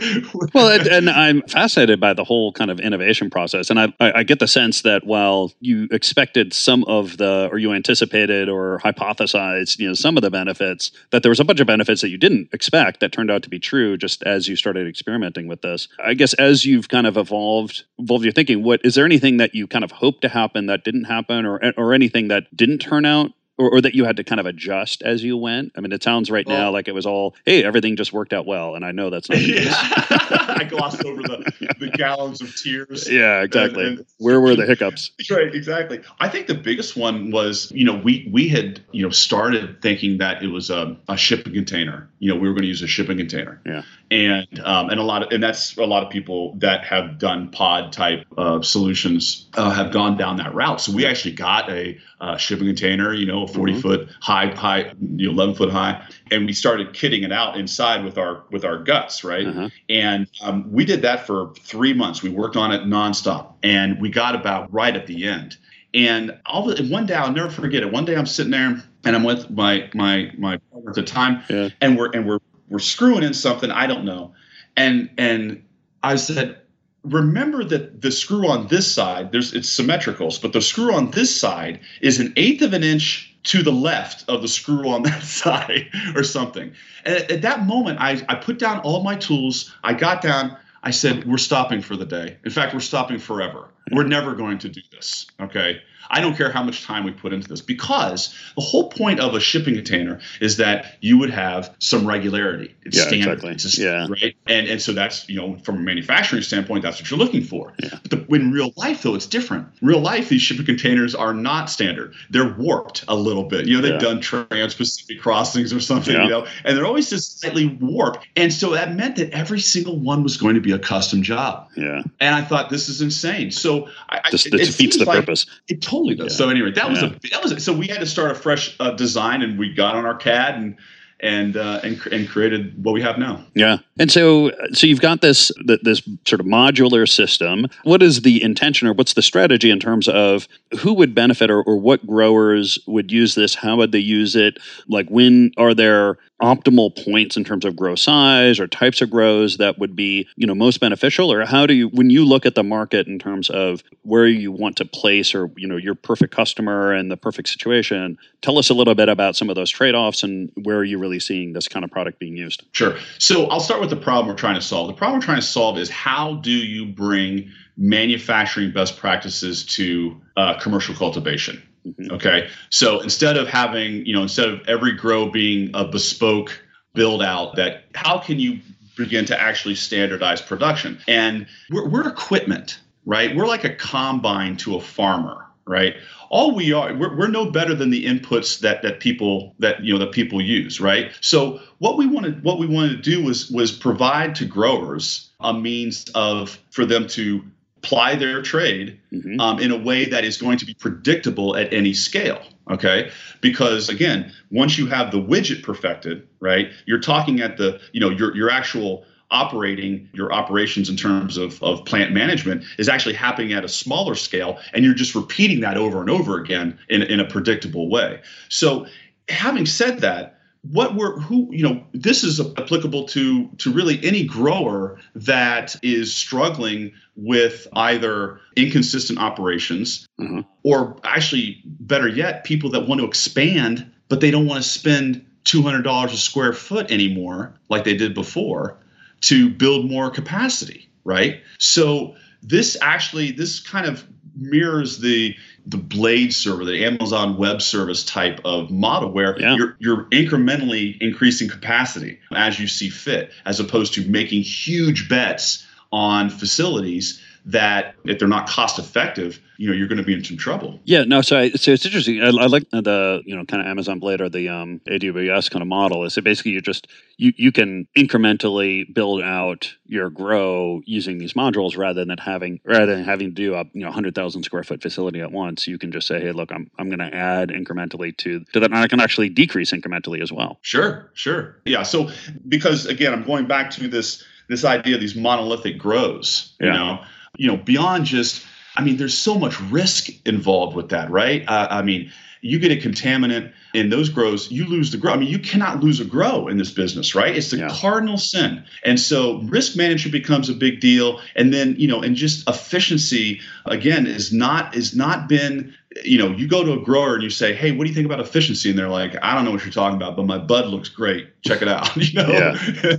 well, 0.53 0.69
and 0.69 1.09
I'm 1.09 1.41
fascinated 1.43 1.99
by 1.99 2.13
the 2.13 2.23
whole 2.23 2.53
kind 2.53 2.69
of 2.69 2.79
innovation 2.79 3.29
process, 3.29 3.69
and 3.69 3.79
I, 3.79 3.93
I 3.99 4.23
get 4.23 4.39
the 4.39 4.47
sense 4.47 4.83
that 4.83 5.05
while 5.05 5.51
you 5.59 5.87
expected 5.91 6.53
some 6.53 6.83
of 6.85 7.17
the, 7.17 7.49
or 7.51 7.57
you 7.57 7.73
anticipated 7.73 8.49
or 8.49 8.79
hypothesized, 8.83 9.79
you 9.79 9.87
know, 9.87 9.93
some 9.93 10.17
of 10.17 10.23
the 10.23 10.29
benefits, 10.29 10.91
that 11.11 11.23
there 11.23 11.29
was 11.29 11.39
a 11.39 11.43
bunch 11.43 11.59
of 11.59 11.67
benefits 11.67 12.01
that 12.01 12.09
you 12.09 12.17
didn't 12.17 12.49
expect 12.53 12.99
that 12.99 13.11
turned 13.11 13.31
out 13.31 13.43
to 13.43 13.49
be 13.49 13.59
true 13.59 13.97
just 13.97 14.23
as 14.23 14.47
you 14.47 14.55
started 14.55 14.87
experimenting 14.87 15.47
with 15.47 15.61
this. 15.61 15.87
I 16.03 16.13
guess 16.13 16.33
as 16.35 16.65
you've 16.65 16.89
kind 16.89 17.07
of 17.07 17.17
evolved, 17.17 17.83
evolved 17.97 18.23
your 18.23 18.33
thinking, 18.33 18.63
what 18.63 18.81
is 18.83 18.95
there 18.95 19.05
anything 19.05 19.37
that 19.37 19.55
you 19.55 19.67
kind 19.67 19.83
of 19.83 19.91
hoped 19.91 20.21
to 20.21 20.29
happen 20.29 20.67
that 20.67 20.83
didn't 20.83 21.05
happen, 21.05 21.45
or 21.45 21.61
or 21.77 21.93
anything 21.93 22.27
that 22.27 22.55
didn't 22.55 22.79
turn 22.79 23.05
out 23.05 23.31
or, 23.57 23.75
or, 23.75 23.81
that 23.81 23.93
you 23.93 24.05
had 24.05 24.17
to 24.17 24.23
kind 24.23 24.39
of 24.39 24.45
adjust 24.45 25.01
as 25.03 25.23
you 25.23 25.37
went? 25.37 25.71
I 25.75 25.81
mean, 25.81 25.91
it 25.91 26.03
sounds 26.03 26.31
right 26.31 26.45
well, 26.45 26.57
now 26.57 26.71
like 26.71 26.87
it 26.87 26.93
was 26.93 27.05
all, 27.05 27.35
hey, 27.45 27.63
everything 27.63 27.95
just 27.95 28.11
worked 28.11 28.33
out 28.33 28.45
well, 28.45 28.75
and 28.75 28.83
I 28.85 28.91
know 28.91 29.09
that's 29.09 29.29
not. 29.29 29.41
yeah, 29.41 29.71
I 29.71 30.65
glossed 30.67 31.03
over 31.03 31.21
the, 31.21 31.75
the 31.79 31.89
gallons 31.89 32.41
of 32.41 32.55
tears. 32.55 33.09
Yeah, 33.09 33.41
exactly. 33.41 33.85
And, 33.85 33.97
and, 33.99 34.07
Where 34.17 34.41
were 34.41 34.55
the 34.55 34.65
hiccups? 34.65 35.11
Right, 35.29 35.53
exactly. 35.53 36.01
I 36.19 36.29
think 36.29 36.47
the 36.47 36.55
biggest 36.55 36.95
one 36.95 37.31
was, 37.31 37.71
you 37.71 37.85
know, 37.85 37.95
we 37.95 38.29
we 38.31 38.47
had 38.47 38.81
you 38.91 39.03
know 39.03 39.11
started 39.11 39.81
thinking 39.81 40.17
that 40.17 40.43
it 40.43 40.47
was 40.47 40.69
a, 40.69 40.97
a 41.07 41.17
shipping 41.17 41.53
container. 41.53 42.09
You 42.19 42.33
know, 42.33 42.39
we 42.39 42.47
were 42.47 42.53
going 42.53 42.63
to 42.63 42.67
use 42.67 42.81
a 42.81 42.87
shipping 42.87 43.17
container. 43.17 43.61
Yeah. 43.65 43.83
And 44.13 44.59
um, 44.59 44.91
and 44.91 44.99
a 44.99 45.03
lot 45.03 45.23
of 45.23 45.31
and 45.31 45.41
that's 45.41 45.75
a 45.77 45.85
lot 45.85 46.03
of 46.03 46.11
people 46.11 46.53
that 46.57 46.85
have 46.85 47.17
done 47.17 47.49
pod 47.49 47.91
type 47.91 48.27
uh, 48.37 48.61
solutions 48.61 49.49
uh, 49.55 49.71
have 49.71 49.91
gone 49.91 50.17
down 50.17 50.37
that 50.37 50.53
route. 50.53 50.79
So 50.79 50.91
we 50.91 51.03
actually 51.03 51.33
got 51.33 51.67
a 51.71 51.97
uh, 52.21 52.37
shipping 52.37 52.67
container, 52.67 53.11
you 53.11 53.25
know, 53.25 53.43
a 53.43 53.47
40 53.47 53.71
mm-hmm. 53.71 53.81
foot 53.81 54.09
high, 54.21 54.53
high, 54.53 54.93
you 55.15 55.25
know, 55.25 55.31
11 55.31 55.55
foot 55.55 55.71
high, 55.71 56.07
and 56.29 56.45
we 56.45 56.53
started 56.53 56.89
kitting 56.89 57.23
it 57.23 57.31
out 57.31 57.57
inside 57.57 58.05
with 58.05 58.19
our 58.19 58.43
with 58.51 58.63
our 58.63 58.77
guts, 58.77 59.23
right? 59.23 59.47
Uh-huh. 59.47 59.69
And 59.89 60.29
um, 60.43 60.71
we 60.71 60.85
did 60.85 61.01
that 61.01 61.25
for 61.25 61.51
three 61.61 61.93
months. 61.95 62.21
We 62.21 62.29
worked 62.29 62.55
on 62.55 62.71
it 62.71 62.83
nonstop, 62.83 63.53
and 63.63 63.99
we 63.99 64.09
got 64.09 64.35
about 64.35 64.71
right 64.71 64.95
at 64.95 65.07
the 65.07 65.27
end. 65.27 65.57
And 65.95 66.39
all 66.45 66.65
the, 66.67 66.87
one 66.87 67.07
day, 67.07 67.15
I'll 67.15 67.31
never 67.31 67.49
forget 67.49 67.81
it. 67.81 67.91
One 67.91 68.05
day, 68.05 68.15
I'm 68.15 68.27
sitting 68.27 68.51
there, 68.51 68.83
and 69.05 69.15
I'm 69.15 69.23
with 69.23 69.49
my 69.49 69.89
my 69.95 70.31
my 70.37 70.57
partner 70.71 70.91
at 70.91 70.95
the 70.95 71.03
time, 71.03 71.43
yeah. 71.49 71.69
and 71.81 71.97
we're 71.97 72.11
and 72.11 72.27
we're 72.27 72.39
we're 72.69 72.79
screwing 72.79 73.23
in 73.23 73.33
something 73.33 73.71
I 73.71 73.87
don't 73.87 74.05
know, 74.05 74.33
and 74.75 75.09
and 75.17 75.63
I 76.01 76.15
said, 76.15 76.57
remember 77.03 77.63
that 77.63 78.01
the 78.01 78.11
screw 78.11 78.47
on 78.47 78.67
this 78.67 78.91
side, 78.91 79.31
there's 79.31 79.53
it's 79.53 79.69
symmetrical, 79.69 80.33
but 80.41 80.53
the 80.53 80.61
screw 80.61 80.93
on 80.93 81.11
this 81.11 81.35
side 81.35 81.79
is 82.01 82.19
an 82.19 82.33
eighth 82.35 82.61
of 82.61 82.73
an 82.73 82.83
inch 82.83 83.33
to 83.43 83.61
the 83.61 83.71
left 83.71 84.27
of 84.29 84.41
the 84.41 84.47
screw 84.47 84.89
on 84.89 85.03
that 85.03 85.23
side 85.23 85.89
or 86.15 86.23
something. 86.23 86.73
And 87.05 87.15
at, 87.15 87.31
at 87.31 87.41
that 87.41 87.65
moment, 87.65 87.99
I, 87.99 88.23
I 88.29 88.35
put 88.35 88.59
down 88.59 88.79
all 88.79 89.03
my 89.03 89.15
tools. 89.15 89.73
I 89.83 89.93
got 89.93 90.21
down. 90.21 90.57
I 90.83 90.91
said, 90.91 91.25
we're 91.25 91.37
stopping 91.37 91.81
for 91.81 91.95
the 91.95 92.05
day. 92.05 92.37
In 92.43 92.51
fact, 92.51 92.73
we're 92.73 92.81
stopping 92.81 93.17
forever. 93.17 93.69
We're 93.91 94.03
never 94.03 94.35
going 94.35 94.57
to 94.59 94.69
do 94.69 94.81
this. 94.91 95.27
Okay. 95.39 95.81
I 96.09 96.21
don't 96.21 96.35
care 96.35 96.51
how 96.51 96.63
much 96.63 96.83
time 96.83 97.03
we 97.03 97.11
put 97.11 97.33
into 97.33 97.47
this 97.47 97.61
because 97.61 98.33
the 98.55 98.61
whole 98.61 98.89
point 98.89 99.19
of 99.19 99.33
a 99.33 99.39
shipping 99.39 99.75
container 99.75 100.19
is 100.41 100.57
that 100.57 100.97
you 101.01 101.17
would 101.17 101.31
have 101.31 101.73
some 101.79 102.07
regularity. 102.07 102.75
It's 102.83 102.97
yeah, 102.97 103.03
standard. 103.03 103.33
Exactly. 103.33 103.51
It's 103.51 103.77
yeah. 103.77 104.07
Right. 104.09 104.35
And 104.47 104.67
and 104.67 104.81
so 104.81 104.93
that's, 104.93 105.27
you 105.29 105.37
know, 105.37 105.57
from 105.59 105.77
a 105.77 105.79
manufacturing 105.79 106.41
standpoint, 106.41 106.83
that's 106.83 106.99
what 106.99 107.09
you're 107.09 107.19
looking 107.19 107.43
for. 107.43 107.73
Yeah. 107.81 107.97
But 108.01 108.11
the, 108.11 108.35
in 108.35 108.51
real 108.51 108.73
life, 108.75 109.03
though, 109.03 109.15
it's 109.15 109.25
different. 109.25 109.67
In 109.81 109.87
real 109.87 109.99
life, 109.99 110.29
these 110.29 110.41
shipping 110.41 110.65
containers 110.65 111.15
are 111.15 111.33
not 111.33 111.69
standard. 111.69 112.13
They're 112.29 112.53
warped 112.53 113.05
a 113.07 113.15
little 113.15 113.43
bit. 113.43 113.67
You 113.67 113.75
know, 113.75 113.81
they've 113.81 113.93
yeah. 113.93 113.99
done 113.99 114.21
trans-Pacific 114.21 115.19
crossings 115.21 115.73
or 115.73 115.79
something, 115.79 116.13
you 116.13 116.29
know, 116.29 116.45
and 116.63 116.77
they're 116.77 116.85
always 116.85 117.09
just 117.09 117.39
slightly 117.39 117.67
warped. 117.67 118.27
And 118.35 118.51
so 118.51 118.71
that 118.71 118.95
meant 118.95 119.15
that 119.17 119.31
every 119.31 119.59
single 119.59 119.99
one 119.99 120.23
was 120.23 120.37
going 120.37 120.55
to 120.55 120.61
be 120.61 120.71
a 120.71 120.79
custom 120.79 121.23
job. 121.23 121.69
Yeah. 121.75 122.03
And 122.19 122.35
I 122.35 122.41
thought 122.41 122.69
this 122.69 122.89
is 122.89 123.01
insane. 123.01 123.51
So 123.51 123.89
I, 124.09 124.21
it, 124.31 124.45
it 124.47 124.51
defeats 124.51 124.97
the 124.97 125.05
like 125.05 125.19
purpose. 125.19 125.45
It 125.67 125.81
totally 125.93 126.15
does. 126.15 126.33
Yeah. 126.33 126.37
So 126.37 126.49
anyway, 126.49 126.71
that 126.71 126.89
was 126.89 127.03
a 127.03 127.09
that 127.31 127.43
was 127.43 127.51
a, 127.51 127.59
so 127.59 127.73
we 127.73 127.87
had 127.87 127.99
to 127.99 128.05
start 128.05 128.31
a 128.31 128.35
fresh 128.35 128.75
uh, 128.79 128.91
design, 128.91 129.41
and 129.41 129.57
we 129.59 129.73
got 129.73 129.95
on 129.95 130.05
our 130.05 130.15
CAD 130.15 130.55
and 130.55 130.77
and 131.19 131.57
uh, 131.57 131.79
and 131.83 132.05
and 132.07 132.27
created 132.27 132.83
what 132.83 132.93
we 132.93 133.01
have 133.01 133.17
now. 133.17 133.45
Yeah, 133.53 133.77
and 133.99 134.11
so 134.11 134.51
so 134.73 134.87
you've 134.87 135.01
got 135.01 135.21
this 135.21 135.51
this 135.65 136.01
sort 136.25 136.39
of 136.39 136.45
modular 136.45 137.07
system. 137.07 137.67
What 137.83 138.01
is 138.01 138.21
the 138.21 138.41
intention, 138.41 138.87
or 138.87 138.93
what's 138.93 139.13
the 139.13 139.21
strategy 139.21 139.69
in 139.69 139.79
terms 139.79 140.07
of 140.07 140.47
who 140.79 140.93
would 140.93 141.13
benefit, 141.13 141.51
or, 141.51 141.61
or 141.63 141.77
what 141.77 142.05
growers 142.05 142.79
would 142.87 143.11
use 143.11 143.35
this? 143.35 143.55
How 143.55 143.77
would 143.77 143.91
they 143.91 143.99
use 143.99 144.35
it? 144.35 144.57
Like 144.87 145.09
when 145.09 145.51
are 145.57 145.73
there 145.73 146.17
optimal 146.43 146.93
points 147.05 147.37
in 147.37 147.43
terms 147.45 147.63
of 147.63 147.73
grow 147.75 147.95
size 147.95 148.59
or 148.59 148.67
types 148.67 149.01
of 149.01 149.09
grows 149.09 149.57
that 149.57 149.79
would 149.79 149.95
be 149.95 150.27
you 150.35 150.45
know 150.45 150.53
most 150.53 150.81
beneficial 150.81 151.31
or 151.31 151.45
how 151.45 151.65
do 151.65 151.73
you 151.73 151.87
when 151.89 152.09
you 152.09 152.25
look 152.25 152.45
at 152.45 152.53
the 152.53 152.63
market 152.63 153.07
in 153.07 153.17
terms 153.17 153.49
of 153.49 153.81
where 154.01 154.27
you 154.27 154.51
want 154.51 154.75
to 154.75 154.83
place 154.83 155.33
or 155.33 155.49
you 155.55 155.65
know 155.65 155.77
your 155.77 155.95
perfect 155.95 156.35
customer 156.35 156.91
and 156.91 157.09
the 157.09 157.15
perfect 157.15 157.47
situation 157.47 158.17
tell 158.41 158.57
us 158.57 158.69
a 158.69 158.73
little 158.73 158.93
bit 158.93 159.07
about 159.07 159.37
some 159.37 159.49
of 159.49 159.55
those 159.55 159.69
trade-offs 159.69 160.21
and 160.21 160.51
where 160.63 160.77
are 160.77 160.83
you 160.83 160.97
really 160.97 161.19
seeing 161.19 161.53
this 161.53 161.69
kind 161.69 161.85
of 161.85 161.91
product 161.91 162.19
being 162.19 162.35
used 162.35 162.63
sure 162.73 162.97
so 163.19 163.45
i'll 163.45 163.61
start 163.61 163.79
with 163.83 163.97
the 163.97 164.03
problem 164.03 164.27
we're 164.27 164.35
trying 164.35 164.55
to 164.55 164.61
solve 164.61 164.87
the 164.87 164.93
problem 164.93 165.19
we're 165.19 165.25
trying 165.25 165.39
to 165.39 165.45
solve 165.45 165.77
is 165.77 165.89
how 165.89 166.35
do 166.35 166.51
you 166.51 166.85
bring 166.85 167.51
manufacturing 167.77 168.71
best 168.71 168.97
practices 168.97 169.65
to 169.65 170.19
uh, 170.37 170.57
commercial 170.59 170.95
cultivation 170.95 171.61
Mm-hmm. 171.85 172.13
Okay. 172.15 172.49
So 172.69 173.01
instead 173.01 173.37
of 173.37 173.47
having, 173.47 174.05
you 174.05 174.13
know, 174.13 174.21
instead 174.21 174.49
of 174.49 174.67
every 174.67 174.93
grow 174.93 175.29
being 175.29 175.71
a 175.73 175.85
bespoke 175.85 176.63
build 176.93 177.21
out, 177.21 177.55
that 177.55 177.85
how 177.95 178.17
can 178.17 178.39
you 178.39 178.59
begin 178.95 179.25
to 179.25 179.39
actually 179.39 179.75
standardize 179.75 180.41
production? 180.41 180.99
And 181.07 181.47
we're, 181.69 181.89
we're 181.89 182.07
equipment, 182.07 182.79
right? 183.05 183.35
We're 183.35 183.47
like 183.47 183.63
a 183.63 183.75
combine 183.75 184.57
to 184.57 184.75
a 184.75 184.81
farmer, 184.81 185.45
right? 185.65 185.95
All 186.29 186.55
we 186.55 186.73
are, 186.73 186.93
we're, 186.93 187.15
we're 187.17 187.27
no 187.27 187.49
better 187.49 187.75
than 187.75 187.89
the 187.89 188.05
inputs 188.05 188.59
that 188.59 188.81
that 188.81 188.99
people 188.99 189.55
that 189.59 189.83
you 189.83 189.93
know 189.93 189.99
that 189.99 190.11
people 190.11 190.41
use, 190.41 190.81
right? 190.81 191.11
So 191.21 191.59
what 191.79 191.97
we 191.97 192.07
wanted, 192.07 192.43
what 192.43 192.59
we 192.59 192.67
wanted 192.67 193.03
to 193.03 193.09
do 193.09 193.23
was 193.23 193.49
was 193.49 193.71
provide 193.71 194.35
to 194.35 194.45
growers 194.45 195.29
a 195.39 195.53
means 195.53 196.09
of 196.15 196.59
for 196.71 196.85
them 196.85 197.07
to 197.09 197.43
ply 197.81 198.15
their 198.15 198.41
trade 198.41 198.99
mm-hmm. 199.11 199.39
um, 199.39 199.59
in 199.59 199.69
a 199.71 199.77
way 199.77 200.05
that 200.05 200.23
is 200.23 200.37
going 200.37 200.57
to 200.57 200.65
be 200.65 200.73
predictable 200.73 201.55
at 201.55 201.71
any 201.73 201.93
scale. 201.93 202.41
Okay, 202.71 203.11
because 203.41 203.89
again, 203.89 204.31
once 204.49 204.77
you 204.77 204.87
have 204.87 205.11
the 205.11 205.17
widget 205.17 205.63
perfected, 205.63 206.25
right, 206.39 206.71
you're 206.85 206.99
talking 206.99 207.41
at 207.41 207.57
the 207.57 207.79
you 207.91 207.99
know 207.99 208.09
your 208.09 208.35
your 208.35 208.49
actual 208.49 209.05
operating 209.33 210.07
your 210.13 210.31
operations 210.31 210.89
in 210.89 210.95
terms 210.95 211.37
of, 211.37 211.61
of 211.61 211.83
plant 211.85 212.13
management 212.13 212.63
is 212.77 212.87
actually 212.87 213.15
happening 213.15 213.51
at 213.51 213.65
a 213.65 213.69
smaller 213.69 214.15
scale 214.15 214.59
and 214.73 214.85
you're 214.85 214.93
just 214.93 215.15
repeating 215.15 215.59
that 215.61 215.75
over 215.75 215.99
and 215.99 216.09
over 216.09 216.39
again 216.39 216.77
in, 216.89 217.01
in 217.01 217.19
a 217.19 217.25
predictable 217.25 217.89
way 217.89 218.21
so 218.47 218.85
having 219.27 219.65
said 219.65 219.99
that 219.99 220.39
what 220.71 220.95
we're 220.95 221.19
who 221.19 221.49
you 221.51 221.63
know 221.63 221.83
this 221.93 222.23
is 222.23 222.39
applicable 222.39 223.05
to 223.05 223.49
to 223.57 223.71
really 223.71 223.99
any 224.03 224.23
grower 224.23 224.97
that 225.13 225.75
is 225.83 226.15
struggling 226.15 226.91
with 227.15 227.67
either 227.73 228.39
inconsistent 228.55 229.19
operations 229.19 230.07
mm-hmm. 230.19 230.39
or 230.63 230.95
actually 231.03 231.61
better 231.65 232.07
yet 232.07 232.45
people 232.45 232.69
that 232.69 232.87
want 232.87 233.01
to 233.01 233.07
expand 233.07 233.91
but 234.07 234.21
they 234.21 234.31
don't 234.31 234.45
want 234.45 234.61
to 234.63 234.69
spend 234.69 235.25
$200 235.45 236.05
a 236.05 236.17
square 236.17 236.53
foot 236.53 236.89
anymore 236.91 237.53
like 237.67 237.83
they 237.83 237.97
did 237.97 238.13
before 238.13 238.77
to 239.23 239.49
build 239.49 239.89
more 239.89 240.09
capacity 240.09 240.89
right 241.03 241.41
so 241.57 242.15
this 242.41 242.77
actually 242.81 243.31
this 243.31 243.59
kind 243.59 243.85
of 243.85 244.05
mirrors 244.35 244.99
the 244.99 245.35
the 245.65 245.77
blade 245.77 246.33
server, 246.33 246.65
the 246.65 246.83
Amazon 246.85 247.37
Web 247.37 247.61
Service 247.61 248.03
type 248.03 248.41
of 248.43 248.69
model 248.69 249.11
where 249.11 249.39
yeah. 249.39 249.55
you're 249.55 249.77
you're 249.79 250.03
incrementally 250.05 250.97
increasing 251.01 251.47
capacity 251.47 252.19
as 252.33 252.59
you 252.59 252.67
see 252.67 252.89
fit, 252.89 253.31
as 253.45 253.59
opposed 253.59 253.93
to 253.93 254.07
making 254.09 254.41
huge 254.41 255.07
bets 255.07 255.65
on 255.91 256.29
facilities 256.29 257.21
that 257.45 257.95
if 258.05 258.19
they're 258.19 258.27
not 258.27 258.47
cost 258.47 258.79
effective, 258.79 259.39
you 259.57 259.69
know, 259.69 259.75
you're 259.75 259.87
going 259.87 259.97
to 259.97 260.03
be 260.03 260.13
in 260.13 260.23
some 260.23 260.37
trouble. 260.37 260.79
Yeah, 260.85 261.03
no, 261.03 261.21
so, 261.21 261.37
I, 261.37 261.49
so 261.51 261.71
it's 261.71 261.85
interesting. 261.85 262.21
I, 262.21 262.27
I, 262.27 262.47
like 262.47 262.69
the, 262.71 263.21
you 263.25 263.35
know, 263.35 263.43
kind 263.45 263.61
of 263.61 263.67
Amazon 263.67 263.99
Blade 263.99 264.21
or 264.21 264.29
the 264.29 264.47
um, 264.47 264.79
AWS 264.87 265.51
kind 265.51 265.61
of 265.61 265.67
model 265.67 266.05
is 266.05 266.15
that 266.15 266.23
basically 266.23 266.51
you 266.51 266.61
just, 266.61 266.87
you, 267.17 267.33
you 267.35 267.51
can 267.51 267.87
incrementally 267.97 268.91
build 268.93 269.21
out 269.21 269.73
your 269.85 270.09
grow 270.09 270.81
using 270.85 271.17
these 271.17 271.33
modules 271.33 271.77
rather 271.77 272.05
than 272.05 272.17
having, 272.17 272.61
rather 272.63 272.95
than 272.95 273.03
having 273.03 273.29
to 273.29 273.33
do 273.35 273.55
a, 273.55 273.65
you 273.73 273.81
know, 273.81 273.87
100,000 273.87 274.43
square 274.43 274.63
foot 274.63 274.81
facility 274.81 275.19
at 275.19 275.31
once. 275.31 275.67
You 275.67 275.77
can 275.77 275.91
just 275.91 276.07
say, 276.07 276.21
hey, 276.21 276.31
look, 276.31 276.51
I'm, 276.51 276.71
I'm 276.79 276.87
going 276.87 276.99
to 276.99 277.13
add 277.13 277.49
incrementally 277.49 278.15
to, 278.17 278.39
to 278.53 278.59
that. 278.61 278.71
And 278.71 278.77
I 278.77 278.87
can 278.87 279.01
actually 279.01 279.29
decrease 279.29 279.71
incrementally 279.71 280.21
as 280.21 280.31
well. 280.31 280.59
Sure, 280.61 281.11
sure. 281.13 281.57
Yeah. 281.65 281.83
So, 281.83 282.09
because 282.47 282.85
again, 282.85 283.13
I'm 283.13 283.23
going 283.23 283.47
back 283.47 283.69
to 283.71 283.89
this, 283.89 284.23
this 284.49 284.65
idea 284.65 284.95
of 284.95 285.01
these 285.01 285.15
monolithic 285.15 285.77
grows, 285.77 286.55
you 286.59 286.67
know, 286.67 287.03
you 287.37 287.47
know, 287.47 287.57
beyond 287.57 288.05
just, 288.05 288.45
I 288.75 288.83
mean, 288.83 288.97
there's 288.97 289.17
so 289.17 289.37
much 289.37 289.59
risk 289.61 290.09
involved 290.25 290.75
with 290.75 290.89
that, 290.89 291.09
right? 291.09 291.43
Uh, 291.47 291.67
I 291.69 291.81
mean, 291.81 292.11
you 292.43 292.59
get 292.59 292.71
a 292.71 292.75
contaminant 292.75 293.53
in 293.73 293.89
those 293.89 294.09
grows, 294.09 294.51
you 294.51 294.65
lose 294.65 294.91
the 294.91 294.97
grow. 294.97 295.13
I 295.13 295.17
mean, 295.17 295.29
you 295.29 295.39
cannot 295.39 295.81
lose 295.81 296.01
a 296.01 296.05
grow 296.05 296.47
in 296.47 296.57
this 296.57 296.71
business, 296.71 297.15
right? 297.15 297.35
It's 297.35 297.49
the 297.49 297.57
yeah. 297.57 297.69
cardinal 297.71 298.17
sin. 298.17 298.63
And 298.83 298.99
so 298.99 299.39
risk 299.43 299.77
management 299.77 300.11
becomes 300.11 300.49
a 300.49 300.53
big 300.53 300.81
deal. 300.81 301.21
And 301.35 301.53
then, 301.53 301.75
you 301.77 301.87
know, 301.87 302.01
and 302.01 302.15
just 302.17 302.47
efficiency 302.47 303.39
again 303.65 304.05
is 304.05 304.33
not 304.33 304.75
is 304.75 304.93
not 304.93 305.29
been 305.29 305.73
you 306.03 306.17
know, 306.17 306.31
you 306.31 306.47
go 306.47 306.63
to 306.63 306.73
a 306.73 306.79
grower 306.79 307.13
and 307.13 307.23
you 307.23 307.29
say, 307.29 307.53
"Hey, 307.53 307.71
what 307.71 307.83
do 307.83 307.89
you 307.89 307.93
think 307.93 308.07
about 308.07 308.19
efficiency?" 308.19 308.69
And 308.71 308.79
they're 308.79 308.89
like, 308.89 309.15
"I 309.21 309.35
don't 309.35 309.45
know 309.45 309.51
what 309.51 309.63
you're 309.63 309.71
talking 309.71 309.95
about, 309.95 310.15
but 310.15 310.25
my 310.25 310.39
bud 310.39 310.65
looks 310.65 310.89
great. 310.89 311.27
Check 311.43 311.61
it 311.61 311.67
out." 311.67 311.95
you 311.97 312.13
know, 312.13 312.29
yeah. 312.29 312.95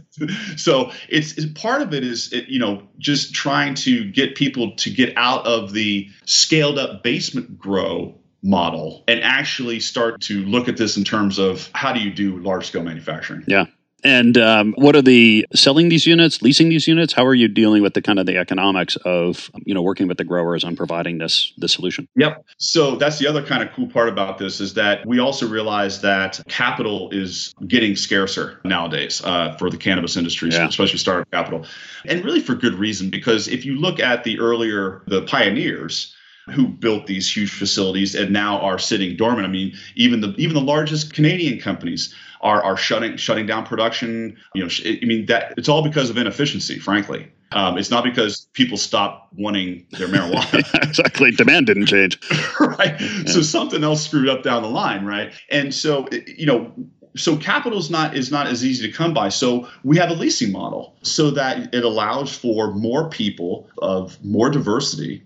so 0.57 0.92
it's, 1.09 1.33
it's, 1.33 1.46
part 1.61 1.83
of 1.83 1.92
it 1.92 2.04
is 2.04 2.33
it, 2.33 2.46
you 2.48 2.61
know 2.61 2.83
just 2.98 3.35
trying 3.35 3.74
to 3.74 4.09
get 4.12 4.37
people 4.37 4.76
to 4.76 4.90
get 4.90 5.12
out 5.16 5.44
of 5.44 5.72
the 5.72 6.09
scaled 6.24 6.78
up 6.78 7.02
basement 7.02 7.59
grow 7.59 8.14
model 8.44 9.02
and 9.09 9.20
actually 9.22 9.80
start 9.80 10.20
to 10.20 10.44
look 10.44 10.68
at 10.68 10.76
this 10.76 10.96
in 10.96 11.02
terms 11.02 11.38
of 11.38 11.70
how 11.74 11.92
do 11.92 12.00
you 12.00 12.12
do 12.12 12.37
large 12.38 12.66
scale 12.66 12.83
manufacturing. 12.83 13.42
Yeah. 13.46 13.66
And 14.07 14.37
um, 14.37 14.74
what 14.76 14.94
are 14.94 15.00
the 15.00 15.46
selling 15.54 15.88
these 15.88 16.07
units, 16.07 16.42
leasing 16.42 16.68
these 16.68 16.87
units? 16.87 17.14
How 17.14 17.24
are 17.24 17.35
you 17.35 17.48
dealing 17.48 17.83
with 17.83 17.94
the 17.94 18.02
kind 18.02 18.18
of 18.18 18.26
the 18.26 18.37
economics 18.37 18.96
of 18.96 19.50
you 19.64 19.72
know 19.72 19.80
working 19.80 20.09
with 20.09 20.18
the 20.18 20.24
growers 20.24 20.62
on 20.62 20.76
providing 20.76 21.16
this 21.16 21.54
this 21.57 21.72
solution? 21.72 22.07
Yep. 22.14 22.44
So 22.59 22.96
that's 22.96 23.18
the 23.18 23.26
other 23.26 23.42
kind 23.42 23.62
of 23.62 23.72
cool 23.72 23.87
part 23.87 24.11
about 24.11 24.37
this 24.37 24.61
is 24.61 24.74
that 24.74 25.07
we 25.07 25.20
also 25.20 25.48
realize 25.48 26.02
that 26.02 26.38
capital 26.48 27.09
is 27.12 27.54
getting 27.66 27.96
scarcer 27.96 28.61
nowadays 28.62 29.22
uh, 29.24 29.57
for 29.57 29.70
the 29.70 29.78
cannabis 29.78 30.18
industry, 30.18 30.50
yeah. 30.50 30.68
especially 30.68 30.98
startup 30.98 31.30
capital, 31.30 31.64
and 32.04 32.22
really 32.26 32.40
for 32.40 32.54
good 32.54 32.74
reason. 32.74 33.09
Because 33.09 33.48
if 33.48 33.64
you 33.64 33.78
look 33.78 34.00
at 34.00 34.22
the 34.22 34.38
earlier 34.38 35.02
the 35.07 35.22
pioneers 35.22 36.14
who 36.52 36.68
built 36.68 37.07
these 37.07 37.35
huge 37.35 37.52
facilities 37.52 38.14
and 38.14 38.33
now 38.33 38.61
are 38.61 38.78
sitting 38.78 39.16
dormant. 39.16 39.46
I 39.46 39.50
mean, 39.50 39.74
even 39.94 40.20
the 40.20 40.35
even 40.37 40.54
the 40.54 40.61
largest 40.61 41.14
Canadian 41.14 41.59
companies 41.59 42.14
are 42.40 42.62
are 42.62 42.76
shutting 42.76 43.16
shutting 43.16 43.46
down 43.46 43.64
production. 43.66 44.37
You 44.54 44.64
know, 44.64 44.70
I 44.85 45.04
mean 45.04 45.26
that 45.26 45.54
it's 45.57 45.68
all 45.68 45.83
because 45.83 46.11
of 46.11 46.18
inefficiency, 46.18 46.78
frankly. 46.78 47.30
Um, 47.52 47.78
it's 47.78 47.90
not 47.90 48.02
because 48.02 48.48
people 48.52 48.76
stop 48.76 49.28
wanting 49.37 49.87
their 49.92 50.09
marijuana. 50.09 50.64
exactly. 50.83 51.30
Demand 51.30 51.66
didn't 51.66 51.87
change. 51.87 52.18
right. 52.61 53.00
Yeah. 53.00 53.24
So 53.26 53.42
something 53.42 53.85
else 53.85 54.04
screwed 54.04 54.28
up 54.28 54.42
down 54.42 54.62
the 54.62 54.68
line, 54.68 55.04
right? 55.04 55.33
And 55.50 55.72
so, 55.72 56.09
you 56.26 56.46
know, 56.46 56.72
so 57.16 57.37
capital 57.37 57.78
is 57.78 57.90
not 57.90 58.16
is 58.16 58.33
not 58.33 58.48
as 58.48 58.64
easy 58.64 58.90
to 58.90 58.92
come 58.92 59.14
by. 59.14 59.28
So 59.28 59.68
we 59.85 59.96
have 59.98 60.11
a 60.11 60.14
leasing 60.14 60.50
model 60.50 60.96
so 61.02 61.30
that 61.30 61.72
it 61.72 61.85
allows 61.85 62.37
for 62.37 62.74
more 62.74 63.09
people 63.09 63.68
of 63.78 64.22
more 64.24 64.50
diversity 64.50 65.22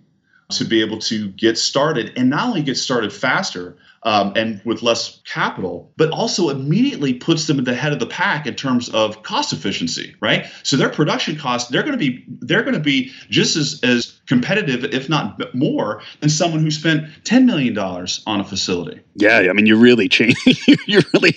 to 0.53 0.65
be 0.65 0.81
able 0.81 0.99
to 0.99 1.29
get 1.29 1.59
started 1.59 2.13
and 2.17 2.31
not 2.31 2.49
only 2.49 2.63
get 2.63 2.77
started 2.77 3.13
faster 3.13 3.77
um, 4.09 4.33
and 4.37 4.63
with 4.65 4.83
less 4.83 5.21
capital, 5.27 5.93
but 5.99 6.11
also 6.11 6.49
immediately 6.49 7.13
puts 7.13 7.47
them 7.47 7.59
at 7.59 7.67
the 7.67 7.75
head 7.75 7.93
of 7.93 7.99
the 7.99 8.07
pack 8.07 8.47
in 8.47 8.55
terms 8.55 8.89
of 8.89 9.23
cost 9.23 9.53
efficiency, 9.53 10.17
right? 10.21 10.47
So 10.63 10.79
their 10.79 10.89
production 10.89 11.37
costs 11.37 11.71
they're 11.71 11.83
going 11.83 11.93
to 11.93 11.99
be 11.99 12.25
they're 12.41 12.63
going 12.63 12.73
to 12.73 12.81
be 12.81 13.13
just 13.29 13.57
as 13.57 13.81
as 13.83 14.19
competitive, 14.29 14.85
if 14.85 15.09
not 15.09 15.55
more, 15.55 16.03
than 16.21 16.29
someone 16.29 16.61
who 16.61 16.71
spent 16.71 17.09
$10 17.25 17.45
million 17.45 17.77
on 17.79 18.41
a 18.41 18.45
facility. 18.45 19.01
Yeah, 19.15 19.47
I 19.51 19.53
mean, 19.53 19.67
you 19.67 19.77
really 19.77 20.09
change, 20.09 20.37
you 20.87 21.01
really 21.13 21.35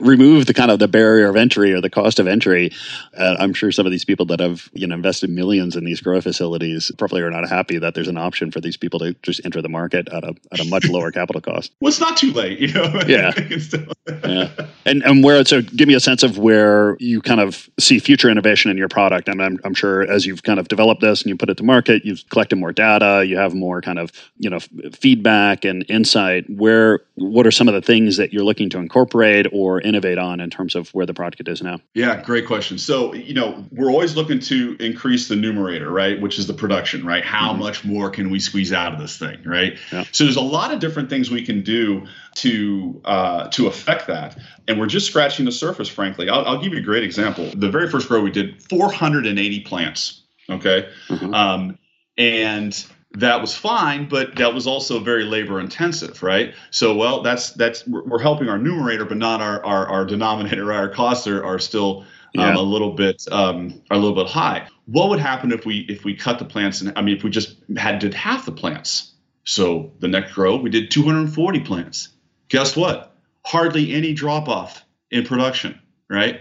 remove 0.00 0.46
the 0.46 0.54
kind 0.54 0.70
of 0.70 0.78
the 0.78 0.88
barrier 0.88 1.28
of 1.28 1.36
entry 1.36 1.72
or 1.72 1.80
the 1.80 1.90
cost 1.90 2.18
of 2.18 2.26
entry. 2.26 2.72
Uh, 3.16 3.36
I'm 3.38 3.52
sure 3.52 3.70
some 3.70 3.86
of 3.86 3.92
these 3.92 4.04
people 4.04 4.26
that 4.26 4.40
have 4.40 4.68
you 4.72 4.86
know 4.86 4.94
invested 4.94 5.30
millions 5.30 5.76
in 5.76 5.84
these 5.84 6.00
grow 6.00 6.20
facilities 6.20 6.90
probably 6.98 7.20
are 7.22 7.30
not 7.30 7.48
happy 7.48 7.78
that 7.78 7.94
there's 7.94 8.08
an 8.08 8.18
option 8.18 8.50
for 8.50 8.60
these 8.60 8.76
people 8.76 8.98
to 9.00 9.14
just 9.22 9.42
enter 9.44 9.62
the 9.62 9.68
market 9.68 10.08
at 10.08 10.24
a 10.24 10.34
at 10.50 10.60
a 10.60 10.64
much 10.64 10.88
lower 10.88 11.12
capital 11.12 11.40
cost. 11.40 11.72
Well, 11.80 11.88
it's 11.88 12.00
not 12.00 12.09
too 12.16 12.32
late, 12.32 12.58
you 12.58 12.72
know. 12.72 13.00
Yeah. 13.10 13.32
yeah. 14.24 14.48
And 14.86 15.02
and 15.02 15.24
where 15.24 15.44
so 15.44 15.62
give 15.62 15.88
me 15.88 15.94
a 15.94 16.00
sense 16.00 16.22
of 16.22 16.38
where 16.38 16.96
you 17.00 17.20
kind 17.20 17.40
of 17.40 17.68
see 17.78 17.98
future 17.98 18.28
innovation 18.28 18.70
in 18.70 18.76
your 18.76 18.88
product. 18.88 19.28
I 19.28 19.32
mean, 19.32 19.40
I'm 19.40 19.58
I'm 19.64 19.74
sure 19.74 20.02
as 20.02 20.26
you've 20.26 20.42
kind 20.42 20.60
of 20.60 20.68
developed 20.68 21.00
this 21.00 21.22
and 21.22 21.28
you 21.28 21.36
put 21.36 21.50
it 21.50 21.56
to 21.56 21.64
market, 21.64 22.04
you've 22.04 22.28
collected 22.28 22.56
more 22.56 22.72
data, 22.72 23.24
you 23.26 23.36
have 23.36 23.54
more 23.54 23.80
kind 23.80 23.98
of 23.98 24.12
you 24.38 24.48
know 24.48 24.60
feedback 24.92 25.64
and 25.64 25.84
insight. 25.88 26.48
Where 26.48 27.00
what 27.16 27.46
are 27.46 27.50
some 27.50 27.68
of 27.68 27.74
the 27.74 27.82
things 27.82 28.16
that 28.16 28.32
you're 28.32 28.44
looking 28.44 28.70
to 28.70 28.78
incorporate 28.78 29.46
or 29.52 29.80
innovate 29.80 30.18
on 30.18 30.40
in 30.40 30.50
terms 30.50 30.74
of 30.74 30.88
where 30.90 31.06
the 31.06 31.14
product 31.14 31.48
is 31.48 31.62
now? 31.62 31.78
Yeah, 31.94 32.22
great 32.22 32.46
question. 32.46 32.78
So 32.78 33.14
you 33.14 33.34
know 33.34 33.64
we're 33.72 33.90
always 33.90 34.14
looking 34.16 34.40
to 34.40 34.76
increase 34.78 35.28
the 35.28 35.36
numerator, 35.36 35.90
right, 35.90 36.20
which 36.20 36.38
is 36.38 36.46
the 36.46 36.54
production, 36.54 37.04
right? 37.04 37.24
How 37.24 37.50
mm-hmm. 37.50 37.60
much 37.60 37.84
more 37.84 38.10
can 38.10 38.30
we 38.30 38.38
squeeze 38.38 38.72
out 38.72 38.92
of 38.92 39.00
this 39.00 39.18
thing, 39.18 39.42
right? 39.44 39.78
Yeah. 39.90 40.04
So 40.12 40.24
there's 40.24 40.36
a 40.36 40.40
lot 40.40 40.72
of 40.72 40.80
different 40.80 41.10
things 41.10 41.30
we 41.30 41.44
can 41.44 41.62
do 41.62 41.89
to 42.36 43.00
uh, 43.04 43.48
to 43.48 43.66
affect 43.66 44.06
that, 44.06 44.38
and 44.68 44.78
we're 44.78 44.86
just 44.86 45.06
scratching 45.06 45.44
the 45.44 45.52
surface. 45.52 45.88
Frankly, 45.88 46.28
I'll, 46.28 46.44
I'll 46.44 46.62
give 46.62 46.72
you 46.72 46.78
a 46.78 46.82
great 46.82 47.04
example. 47.04 47.50
The 47.54 47.70
very 47.70 47.88
first 47.88 48.08
grow 48.08 48.20
we 48.20 48.30
did 48.30 48.62
480 48.64 49.60
plants. 49.60 50.22
Okay. 50.48 50.88
Mm-hmm. 51.08 51.34
Um, 51.34 51.78
and 52.18 52.86
that 53.12 53.40
was 53.40 53.56
fine 53.56 54.08
but 54.08 54.36
that 54.36 54.54
was 54.54 54.66
also 54.66 55.00
very 55.00 55.24
labor 55.24 55.58
intensive 55.58 56.22
right 56.22 56.54
so 56.70 56.94
well 56.94 57.22
that's 57.22 57.50
that's 57.54 57.84
we're 57.86 58.20
helping 58.20 58.48
our 58.48 58.58
numerator 58.58 59.04
but 59.04 59.16
not 59.16 59.40
our 59.40 59.64
our, 59.64 59.86
our 59.88 60.04
denominator 60.04 60.72
our 60.72 60.88
costs 60.88 61.26
are, 61.26 61.44
are 61.44 61.58
still 61.58 62.04
um, 62.38 62.56
a 62.56 62.62
little 62.62 62.92
bit 62.92 63.24
um, 63.32 63.82
are 63.90 63.96
a 63.96 64.00
little 64.00 64.14
bit 64.14 64.30
high 64.30 64.66
what 64.86 65.08
would 65.08 65.18
happen 65.18 65.50
if 65.50 65.66
we 65.66 65.80
if 65.88 66.04
we 66.04 66.14
cut 66.14 66.38
the 66.38 66.44
plants 66.44 66.80
and 66.80 66.92
i 66.96 67.02
mean 67.02 67.16
if 67.16 67.24
we 67.24 67.30
just 67.30 67.56
had 67.76 67.98
did 67.98 68.14
half 68.14 68.46
the 68.46 68.52
plants 68.52 69.12
so 69.44 69.92
the 70.00 70.08
next 70.08 70.32
grow 70.32 70.56
we 70.56 70.70
did 70.70 70.90
240 70.90 71.60
plants. 71.60 72.08
Guess 72.48 72.76
what? 72.76 73.16
Hardly 73.46 73.94
any 73.94 74.12
drop 74.12 74.48
off 74.48 74.84
in 75.10 75.24
production 75.24 75.80
right? 76.10 76.40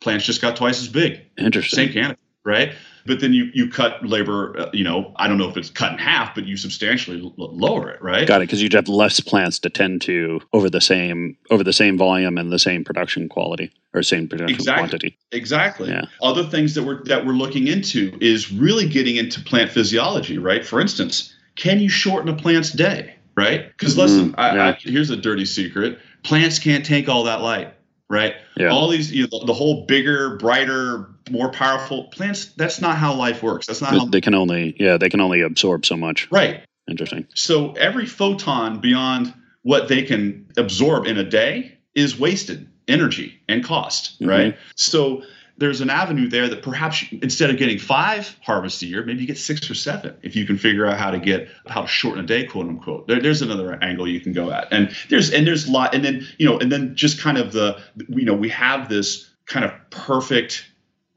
Plants 0.00 0.24
just 0.24 0.40
got 0.40 0.56
twice 0.56 0.80
as 0.80 0.88
big. 0.88 1.20
Interesting. 1.36 1.86
Same 1.86 1.92
canopy 1.92 2.20
right? 2.44 2.72
But 3.06 3.20
then 3.20 3.32
you 3.32 3.50
you 3.54 3.68
cut 3.68 4.04
labor 4.04 4.58
uh, 4.58 4.70
you 4.72 4.84
know 4.84 5.12
i 5.16 5.26
don't 5.26 5.38
know 5.38 5.48
if 5.48 5.56
it's 5.56 5.70
cut 5.70 5.92
in 5.92 5.98
half 5.98 6.34
but 6.34 6.46
you 6.46 6.56
substantially 6.56 7.20
l- 7.20 7.34
lower 7.36 7.90
it 7.90 8.02
right? 8.02 8.26
Got 8.26 8.42
it 8.42 8.46
because 8.46 8.62
you'd 8.62 8.72
have 8.72 8.88
less 8.88 9.20
plants 9.20 9.58
to 9.60 9.70
tend 9.70 10.02
to 10.02 10.40
over 10.52 10.70
the 10.70 10.80
same 10.80 11.36
over 11.50 11.64
the 11.64 11.72
same 11.72 11.98
volume 11.98 12.38
and 12.38 12.52
the 12.52 12.58
same 12.58 12.84
production 12.84 13.28
quality 13.28 13.72
or 13.94 14.02
same 14.02 14.28
production 14.28 14.54
exactly. 14.54 14.80
quantity. 14.80 15.18
Exactly. 15.32 15.88
Yeah. 15.88 16.04
other 16.22 16.44
things 16.44 16.74
that 16.74 16.84
we're 16.84 17.02
that 17.04 17.26
we're 17.26 17.32
looking 17.32 17.66
into 17.66 18.16
is 18.20 18.52
really 18.52 18.86
getting 18.86 19.16
into 19.16 19.40
plant 19.40 19.70
physiology 19.70 20.38
right? 20.38 20.64
For 20.64 20.80
instance 20.80 21.34
can 21.60 21.80
you 21.80 21.88
shorten 21.88 22.28
a 22.28 22.36
plant's 22.36 22.72
day 22.72 23.14
right 23.36 23.68
because 23.68 23.92
mm-hmm. 23.92 24.00
listen 24.00 24.34
I, 24.36 24.54
yeah. 24.54 24.68
I, 24.68 24.72
here's 24.80 25.10
a 25.10 25.16
dirty 25.16 25.44
secret 25.44 25.98
plants 26.22 26.58
can't 26.58 26.84
take 26.84 27.08
all 27.08 27.24
that 27.24 27.40
light 27.40 27.74
right? 28.10 28.34
Yeah. 28.56 28.68
All 28.68 28.88
these, 28.88 29.10
you 29.10 29.28
know, 29.32 29.44
the 29.46 29.54
whole 29.54 29.86
bigger, 29.86 30.36
brighter, 30.36 31.08
more 31.30 31.50
powerful 31.50 32.04
plants. 32.08 32.46
That's 32.56 32.80
not 32.80 32.98
how 32.98 33.14
life 33.14 33.42
works. 33.42 33.68
That's 33.68 33.80
not 33.80 33.92
they, 33.92 33.98
how 33.98 34.04
they 34.06 34.20
can 34.20 34.34
only, 34.34 34.76
yeah, 34.78 34.98
they 34.98 35.08
can 35.08 35.20
only 35.20 35.40
absorb 35.40 35.86
so 35.86 35.96
much. 35.96 36.30
Right. 36.30 36.62
Interesting. 36.90 37.26
So 37.34 37.72
every 37.74 38.06
photon 38.06 38.80
beyond 38.80 39.32
what 39.62 39.88
they 39.88 40.02
can 40.02 40.48
absorb 40.56 41.06
in 41.06 41.16
a 41.16 41.24
day 41.24 41.78
is 41.94 42.18
wasted 42.18 42.68
energy 42.88 43.40
and 43.48 43.64
cost, 43.64 44.14
mm-hmm. 44.14 44.28
right? 44.28 44.56
So 44.74 45.22
there's 45.60 45.82
an 45.82 45.90
avenue 45.90 46.26
there 46.26 46.48
that 46.48 46.62
perhaps 46.62 47.04
instead 47.22 47.50
of 47.50 47.58
getting 47.58 47.78
five 47.78 48.34
harvests 48.40 48.82
a 48.82 48.86
year, 48.86 49.04
maybe 49.04 49.20
you 49.20 49.26
get 49.26 49.38
six 49.38 49.70
or 49.70 49.74
seven 49.74 50.16
if 50.22 50.34
you 50.34 50.46
can 50.46 50.56
figure 50.56 50.86
out 50.86 50.98
how 50.98 51.10
to 51.10 51.18
get 51.18 51.48
how 51.66 51.82
to 51.82 51.86
shorten 51.86 52.24
a 52.24 52.26
day, 52.26 52.44
quote 52.44 52.66
unquote. 52.66 53.06
There, 53.06 53.20
there's 53.20 53.42
another 53.42 53.74
angle 53.82 54.08
you 54.08 54.20
can 54.20 54.32
go 54.32 54.50
at, 54.50 54.68
and 54.72 54.90
there's 55.10 55.30
and 55.30 55.46
there's 55.46 55.68
a 55.68 55.70
lot, 55.70 55.94
and 55.94 56.02
then 56.02 56.26
you 56.38 56.46
know, 56.46 56.58
and 56.58 56.72
then 56.72 56.96
just 56.96 57.20
kind 57.20 57.36
of 57.36 57.52
the 57.52 57.78
you 58.08 58.24
know 58.24 58.34
we 58.34 58.48
have 58.48 58.88
this 58.88 59.30
kind 59.46 59.64
of 59.64 59.72
perfect 59.90 60.69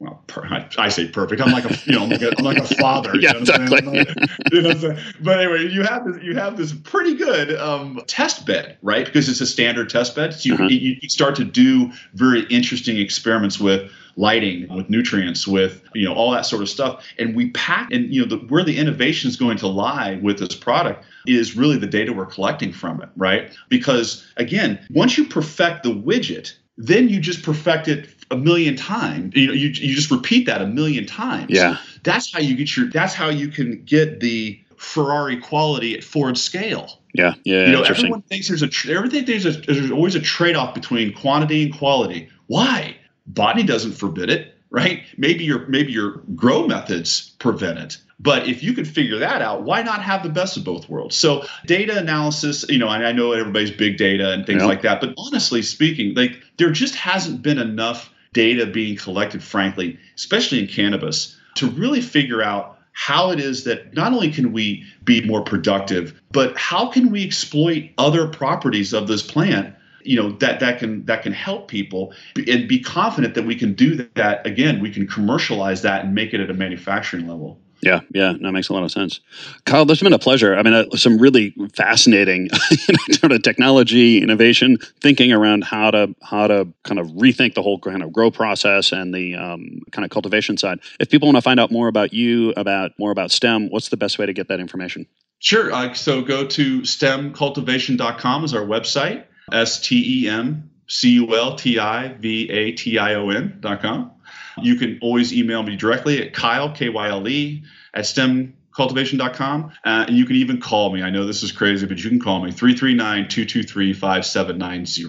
well, 0.04 0.22
per, 0.26 0.44
I, 0.44 0.68
I, 0.76 0.88
say 0.90 1.08
perfect. 1.08 1.40
I'm 1.40 1.52
like 1.52 1.64
a, 1.64 1.74
you 1.86 1.92
know, 1.92 2.02
I'm 2.02 2.10
like 2.10 2.20
a, 2.20 2.38
I'm 2.38 2.44
like 2.44 2.58
a 2.58 2.74
father. 2.76 3.16
yeah, 3.18 3.32
you 3.34 3.34
know 3.34 3.40
exactly. 3.40 4.06
you 4.52 4.62
know 4.62 4.98
but 5.22 5.40
anyway, 5.40 5.66
you 5.72 5.82
have 5.82 6.04
this, 6.04 6.22
you 6.22 6.34
have 6.34 6.56
this 6.58 6.72
pretty 6.72 7.14
good 7.14 7.58
um, 7.58 8.02
test 8.06 8.44
bed, 8.44 8.76
right? 8.82 9.06
Because 9.06 9.28
it's 9.28 9.40
a 9.40 9.46
standard 9.46 9.88
test 9.88 10.14
bed. 10.14 10.34
So 10.34 10.48
you, 10.48 10.54
uh-huh. 10.54 10.64
you, 10.64 10.96
you 11.00 11.08
start 11.08 11.36
to 11.36 11.44
do 11.44 11.90
very 12.12 12.42
interesting 12.50 12.98
experiments 12.98 13.58
with 13.58 13.90
lighting, 14.16 14.72
with 14.74 14.90
nutrients, 14.90 15.46
with 15.46 15.82
you 15.94 16.06
know 16.06 16.14
all 16.14 16.30
that 16.32 16.44
sort 16.44 16.60
of 16.60 16.68
stuff. 16.68 17.04
And 17.18 17.34
we 17.34 17.50
pack, 17.50 17.90
and 17.90 18.12
you 18.12 18.22
know 18.22 18.36
the, 18.36 18.44
where 18.46 18.62
the 18.62 18.76
innovation 18.76 19.30
is 19.30 19.36
going 19.36 19.56
to 19.58 19.68
lie 19.68 20.18
with 20.22 20.38
this 20.38 20.54
product 20.54 21.04
is 21.26 21.56
really 21.56 21.78
the 21.78 21.86
data 21.86 22.12
we're 22.12 22.26
collecting 22.26 22.72
from 22.72 23.00
it, 23.02 23.08
right? 23.16 23.50
Because 23.70 24.26
again, 24.36 24.84
once 24.90 25.16
you 25.16 25.24
perfect 25.24 25.82
the 25.82 25.94
widget, 25.94 26.52
then 26.76 27.08
you 27.08 27.20
just 27.20 27.42
perfect 27.42 27.88
it 27.88 28.06
a 28.30 28.36
million 28.36 28.76
times. 28.76 29.34
You 29.34 29.48
know, 29.48 29.52
you, 29.52 29.68
you 29.68 29.94
just 29.94 30.10
repeat 30.10 30.46
that 30.46 30.62
a 30.62 30.66
million 30.66 31.06
times. 31.06 31.50
Yeah. 31.50 31.78
That's 32.02 32.32
how 32.32 32.40
you 32.40 32.56
get 32.56 32.76
your 32.76 32.88
that's 32.88 33.14
how 33.14 33.28
you 33.28 33.48
can 33.48 33.82
get 33.84 34.20
the 34.20 34.60
Ferrari 34.76 35.40
quality 35.40 35.96
at 35.96 36.04
Ford 36.04 36.36
scale. 36.36 37.00
Yeah, 37.14 37.34
yeah. 37.44 37.66
You 37.66 37.72
know, 37.72 37.82
everyone 37.82 38.22
thinks 38.22 38.48
there's 38.48 38.62
a 38.62 38.92
everything 38.92 39.24
there's 39.24 39.46
a 39.46 39.52
there's 39.52 39.90
always 39.90 40.14
a 40.14 40.20
trade-off 40.20 40.74
between 40.74 41.14
quantity 41.14 41.62
and 41.62 41.76
quality. 41.76 42.28
Why? 42.46 42.96
Body 43.26 43.62
doesn't 43.62 43.92
forbid 43.92 44.30
it, 44.30 44.54
right? 44.70 45.02
Maybe 45.16 45.44
your 45.44 45.66
maybe 45.66 45.92
your 45.92 46.22
grow 46.34 46.66
methods 46.66 47.30
prevent 47.38 47.78
it. 47.78 47.98
But 48.20 48.48
if 48.48 48.62
you 48.62 48.72
could 48.72 48.86
figure 48.86 49.18
that 49.18 49.42
out, 49.42 49.62
why 49.62 49.82
not 49.82 50.02
have 50.02 50.22
the 50.22 50.28
best 50.28 50.56
of 50.56 50.64
both 50.64 50.88
worlds? 50.88 51.16
So 51.16 51.44
data 51.66 51.98
analysis, 51.98 52.64
you 52.68 52.78
know, 52.78 52.88
I 52.88 53.12
know 53.12 53.32
everybody's 53.32 53.72
big 53.72 53.96
data 53.96 54.32
and 54.32 54.46
things 54.46 54.62
yep. 54.62 54.68
like 54.68 54.82
that, 54.82 55.00
but 55.00 55.14
honestly 55.18 55.62
speaking, 55.62 56.14
like 56.14 56.40
there 56.56 56.70
just 56.70 56.94
hasn't 56.94 57.42
been 57.42 57.58
enough 57.58 58.10
data 58.34 58.66
being 58.66 58.96
collected, 58.96 59.42
frankly, 59.42 59.98
especially 60.16 60.58
in 60.58 60.66
cannabis, 60.66 61.38
to 61.54 61.70
really 61.70 62.02
figure 62.02 62.42
out 62.42 62.78
how 62.92 63.30
it 63.30 63.40
is 63.40 63.64
that 63.64 63.94
not 63.94 64.12
only 64.12 64.30
can 64.30 64.52
we 64.52 64.84
be 65.04 65.24
more 65.26 65.42
productive, 65.42 66.20
but 66.30 66.56
how 66.58 66.86
can 66.88 67.10
we 67.10 67.24
exploit 67.24 67.90
other 67.96 68.28
properties 68.28 68.92
of 68.92 69.08
this 69.08 69.22
plant 69.22 69.74
you 70.04 70.20
know 70.20 70.32
that 70.32 70.60
that 70.60 70.78
can 70.78 71.02
that 71.06 71.22
can 71.22 71.32
help 71.32 71.66
people 71.66 72.12
and 72.36 72.68
be 72.68 72.78
confident 72.78 73.34
that 73.34 73.44
we 73.44 73.56
can 73.56 73.72
do 73.72 74.06
that. 74.14 74.46
Again 74.46 74.80
we 74.80 74.90
can 74.90 75.06
commercialize 75.06 75.80
that 75.80 76.04
and 76.04 76.14
make 76.14 76.34
it 76.34 76.40
at 76.40 76.50
a 76.50 76.54
manufacturing 76.54 77.26
level 77.26 77.58
yeah, 77.84 78.00
yeah, 78.12 78.32
that 78.40 78.52
makes 78.52 78.68
a 78.68 78.72
lot 78.72 78.82
of 78.82 78.90
sense. 78.90 79.20
Kyle, 79.64 79.84
this 79.84 79.98
has 80.00 80.04
been 80.04 80.12
a 80.12 80.18
pleasure. 80.18 80.56
I 80.56 80.62
mean, 80.62 80.72
uh, 80.72 80.84
some 80.96 81.18
really 81.18 81.54
fascinating 81.74 82.48
you 82.70 82.94
know, 82.94 83.14
sort 83.14 83.32
of 83.32 83.42
technology, 83.42 84.22
innovation, 84.22 84.78
thinking 85.00 85.32
around 85.32 85.64
how 85.64 85.90
to 85.90 86.14
how 86.22 86.46
to 86.46 86.66
kind 86.82 86.98
of 86.98 87.08
rethink 87.08 87.54
the 87.54 87.62
whole 87.62 87.78
kind 87.78 88.02
of 88.02 88.12
grow 88.12 88.30
process 88.30 88.92
and 88.92 89.14
the 89.14 89.34
um, 89.34 89.80
kind 89.92 90.04
of 90.04 90.10
cultivation 90.10 90.56
side. 90.56 90.78
If 90.98 91.10
people 91.10 91.28
want 91.28 91.36
to 91.36 91.42
find 91.42 91.60
out 91.60 91.70
more 91.70 91.88
about 91.88 92.12
you, 92.12 92.52
about 92.56 92.92
more 92.98 93.10
about 93.10 93.30
STEM, 93.30 93.68
what's 93.70 93.90
the 93.90 93.96
best 93.96 94.18
way 94.18 94.26
to 94.26 94.32
get 94.32 94.48
that 94.48 94.60
information? 94.60 95.06
Sure. 95.40 95.70
Uh, 95.72 95.92
so 95.92 96.22
go 96.22 96.46
to 96.46 96.80
stemcultivation.com 96.80 98.44
is 98.44 98.54
our 98.54 98.64
website. 98.64 99.24
S 99.52 99.78
T 99.80 100.24
E 100.24 100.28
M 100.28 100.70
C 100.88 101.10
U 101.10 101.36
L 101.36 101.56
T 101.56 101.78
I 101.78 102.14
V 102.14 102.48
A 102.50 102.72
T 102.72 102.98
I 102.98 103.14
O 103.14 103.28
N 103.28 103.58
dot 103.60 103.82
com. 103.82 104.10
You 104.60 104.76
can 104.76 104.98
always 105.02 105.32
email 105.32 105.62
me 105.62 105.76
directly 105.76 106.22
at 106.22 106.32
Kyle, 106.32 106.72
K 106.72 106.88
Y 106.88 107.08
L 107.08 107.26
E, 107.28 107.64
at 107.92 108.06
STEM 108.06 108.54
cultivation.com. 108.74 109.72
Uh, 109.84 110.04
and 110.08 110.16
you 110.16 110.26
can 110.26 110.36
even 110.36 110.60
call 110.60 110.92
me. 110.92 111.02
I 111.02 111.10
know 111.10 111.26
this 111.26 111.42
is 111.42 111.52
crazy, 111.52 111.86
but 111.86 112.02
you 112.02 112.10
can 112.10 112.20
call 112.20 112.44
me 112.44 112.50
339 112.50 113.28
223 113.28 113.92
5790. 113.92 115.04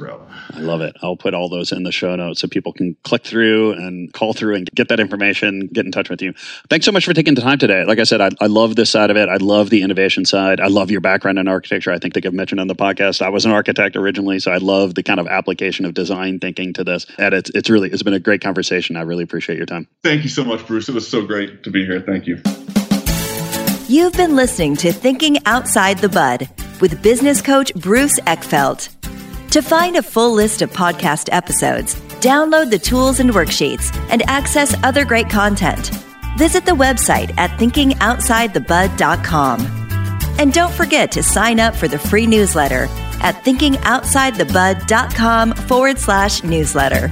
I 0.53 0.59
love 0.59 0.81
it. 0.81 0.95
I'll 1.01 1.15
put 1.15 1.33
all 1.33 1.49
those 1.49 1.71
in 1.71 1.83
the 1.83 1.91
show 1.91 2.15
notes 2.15 2.41
so 2.41 2.47
people 2.47 2.73
can 2.73 2.95
click 3.03 3.23
through 3.23 3.73
and 3.73 4.11
call 4.13 4.33
through 4.33 4.55
and 4.55 4.69
get 4.71 4.89
that 4.89 4.99
information, 4.99 5.67
get 5.71 5.85
in 5.85 5.91
touch 5.91 6.09
with 6.09 6.21
you. 6.21 6.33
Thanks 6.69 6.85
so 6.85 6.91
much 6.91 7.05
for 7.05 7.13
taking 7.13 7.35
the 7.35 7.41
time 7.41 7.57
today. 7.57 7.83
Like 7.85 7.99
I 7.99 8.03
said, 8.03 8.21
I, 8.21 8.29
I 8.39 8.47
love 8.47 8.75
this 8.75 8.89
side 8.89 9.09
of 9.09 9.17
it. 9.17 9.29
I 9.29 9.37
love 9.37 9.69
the 9.69 9.81
innovation 9.81 10.25
side. 10.25 10.59
I 10.59 10.67
love 10.67 10.91
your 10.91 11.01
background 11.01 11.39
in 11.39 11.47
architecture. 11.47 11.91
I 11.91 11.99
think 11.99 12.13
they 12.13 12.21
have 12.23 12.33
mentioned 12.33 12.61
on 12.61 12.67
the 12.67 12.75
podcast. 12.75 13.21
I 13.21 13.29
was 13.29 13.45
an 13.45 13.51
architect 13.51 13.95
originally, 13.95 14.39
so 14.39 14.51
I 14.51 14.57
love 14.57 14.95
the 14.95 15.03
kind 15.03 15.19
of 15.19 15.27
application 15.27 15.85
of 15.85 15.93
design 15.93 16.39
thinking 16.39 16.73
to 16.73 16.83
this. 16.83 17.05
And 17.17 17.33
it's, 17.33 17.49
it's 17.51 17.69
really, 17.69 17.89
it's 17.89 18.03
been 18.03 18.13
a 18.13 18.19
great 18.19 18.41
conversation. 18.41 18.95
I 18.95 19.01
really 19.01 19.23
appreciate 19.23 19.57
your 19.57 19.65
time. 19.65 19.87
Thank 20.03 20.23
you 20.23 20.29
so 20.29 20.43
much, 20.43 20.65
Bruce. 20.67 20.89
It 20.89 20.95
was 20.95 21.07
so 21.07 21.25
great 21.25 21.63
to 21.63 21.71
be 21.71 21.85
here. 21.85 22.01
Thank 22.01 22.27
you. 22.27 22.41
You've 23.87 24.13
been 24.13 24.35
listening 24.35 24.75
to 24.77 24.91
Thinking 24.91 25.37
Outside 25.45 25.99
the 25.99 26.09
Bud 26.09 26.49
with 26.81 27.03
business 27.03 27.39
coach 27.39 27.71
Bruce 27.75 28.19
Eckfeldt. 28.21 28.89
To 29.51 29.61
find 29.61 29.95
a 29.95 30.01
full 30.01 30.33
list 30.33 30.63
of 30.63 30.71
podcast 30.71 31.29
episodes, 31.31 31.93
download 32.19 32.71
the 32.71 32.79
tools 32.79 33.19
and 33.19 33.29
worksheets, 33.29 33.95
and 34.09 34.27
access 34.27 34.75
other 34.83 35.05
great 35.05 35.29
content, 35.29 35.91
visit 36.35 36.65
the 36.65 36.71
website 36.71 37.31
at 37.37 37.51
thinkingoutsidethebud.com. 37.59 39.61
And 40.39 40.51
don't 40.51 40.73
forget 40.73 41.11
to 41.11 41.21
sign 41.21 41.59
up 41.59 41.75
for 41.75 41.87
the 41.87 41.99
free 41.99 42.25
newsletter 42.25 42.87
at 43.21 43.35
thinkingoutsidethebud.com 43.45 45.53
forward 45.53 45.99
slash 45.99 46.43
newsletter. 46.43 47.11